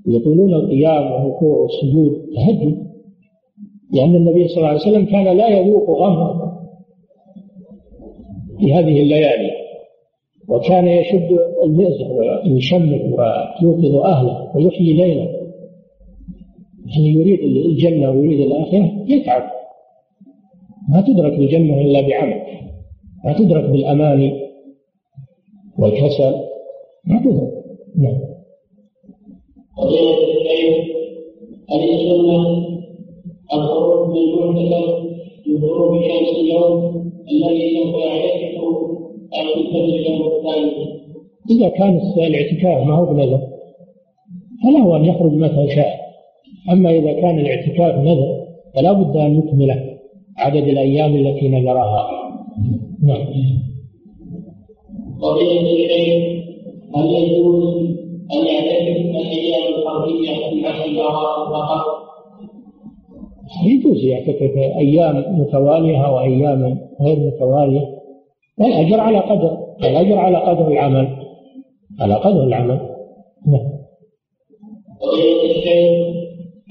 يطولون 0.08 0.54
القيام 0.54 1.12
والركوع 1.12 1.58
والسجود 1.58 2.26
تهجد 2.36 2.92
لأن 3.94 4.16
النبي 4.16 4.48
صلى 4.48 4.58
الله 4.58 4.68
عليه 4.68 4.80
وسلم 4.80 5.06
كان 5.06 5.38
لا 5.38 5.48
يذوق 5.48 5.90
غمه 5.90 6.52
في 8.60 8.74
هذه 8.74 9.02
الليالي 9.02 9.52
وكان 10.48 10.88
يشد 10.88 11.30
المئزر 11.64 12.12
ويشمت 12.46 13.02
ويوقظ 13.02 13.96
أهله 13.96 14.56
ويحيي 14.56 14.94
ليله. 14.94 15.42
يعني 16.86 17.10
يريد 17.10 17.40
الجنة 17.66 18.12
ويريد 18.12 18.40
الآخرة 18.40 18.92
يتعب. 19.08 19.44
ما 20.90 21.02
تدرك 21.02 21.34
الجنة 21.34 21.82
إلا 21.82 22.02
بعمل 22.02 22.42
ما 23.26 23.34
تدرك 23.34 23.70
بالأماني 23.70 24.34
والكسل 25.80 26.36
ما 27.06 27.20
تدرك. 27.20 27.52
نعم. 27.98 28.31
قضية 29.82 30.18
العلم 30.42 30.84
هل 31.70 31.90
السنة 31.90 32.68
الخروج 33.54 34.10
من 34.10 34.18
المعتكف 34.18 35.12
من 35.48 35.64
غروب 35.64 36.02
شمس 36.02 36.38
اليوم 36.40 37.12
الذي 37.32 37.76
سوف 37.76 37.96
يعتكف 37.96 38.62
الفجر 39.40 39.96
اليوم 39.96 40.28
الثاني 40.28 41.02
إذا 41.50 41.70
كان 41.70 42.02
الاعتكاف 42.18 42.88
ما 42.88 42.96
هو 42.96 43.06
بنذر 43.06 43.42
فله 44.64 44.98
أن 44.98 45.06
يخرج 45.06 45.32
متى 45.32 45.76
شاء. 45.76 46.02
أما 46.72 46.92
إذا 46.92 47.14
كان 47.14 47.40
الاعتكاف 47.40 47.96
نذر 47.96 48.46
فلا 48.76 48.94
بد 48.94 49.18
أن 49.18 49.40
يكمله 49.40 49.98
عدد 50.38 50.68
الأيام 50.68 51.16
التي 51.16 51.48
نذرها. 51.48 52.10
نعم. 53.04 53.28
قضية 55.22 55.62
العلم 55.62 56.44
هل 56.96 57.14
يجوز 57.14 57.76
أن 58.34 58.46
يعتكف 58.46 58.98
الأيام 58.98 59.41
الحربية 59.82 60.30
في 60.84 60.96
شهرات 60.96 61.48
فقط؟ 61.48 62.02
يجوز 63.66 64.04
يعتكف 64.04 64.58
أيام 64.58 65.40
متوالية 65.40 66.14
وأيام 66.14 66.80
غير 67.02 67.20
متوالية 67.20 68.02
والأجر 68.60 69.00
على 69.00 69.20
قدر 69.20 69.58
الأجر 69.84 70.18
على 70.18 70.38
قدر 70.38 70.68
العمل 70.68 71.08
على 72.00 72.14
قدر 72.14 72.44
العمل 72.44 72.80
نعم 73.48 73.72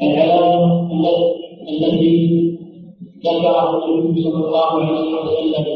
العلامة 0.02 0.90
التي 1.68 2.40
ذكره 3.26 3.84
النبي 3.84 4.22
صلى 4.22 4.46
الله 4.46 4.66
عليه 4.66 4.90
وسلم 4.92 5.66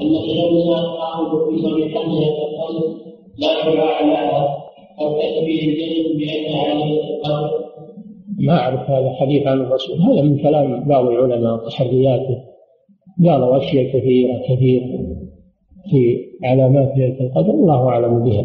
أن 0.00 0.16
الشمس 0.16 0.66
تأخذ 0.66 1.50
في 1.50 1.94
خمسة 1.94 2.40
لا 3.38 3.64
شعاع 3.64 4.00
لها 4.00 4.59
أو 5.00 5.14
بأن 5.14 6.54
عليه 6.54 7.00
ما 8.38 8.58
أعرف 8.58 8.90
هذا 8.90 9.10
حديث 9.20 9.46
عن 9.46 9.60
الرسول. 9.60 9.98
هذا 9.98 10.22
من 10.22 10.38
كلام 10.42 10.88
بعض 10.88 11.06
العلماء 11.06 11.54
وتحرياته 11.54 12.38
قالوا 13.26 13.56
أشياء 13.56 13.98
كثيرة 13.98 14.38
كثيرة 14.48 14.86
في 15.90 16.16
علامات 16.44 16.96
ليلة 16.96 17.20
القدر. 17.20 17.50
الله 17.50 17.88
أعلم 17.88 18.24
بها. 18.24 18.44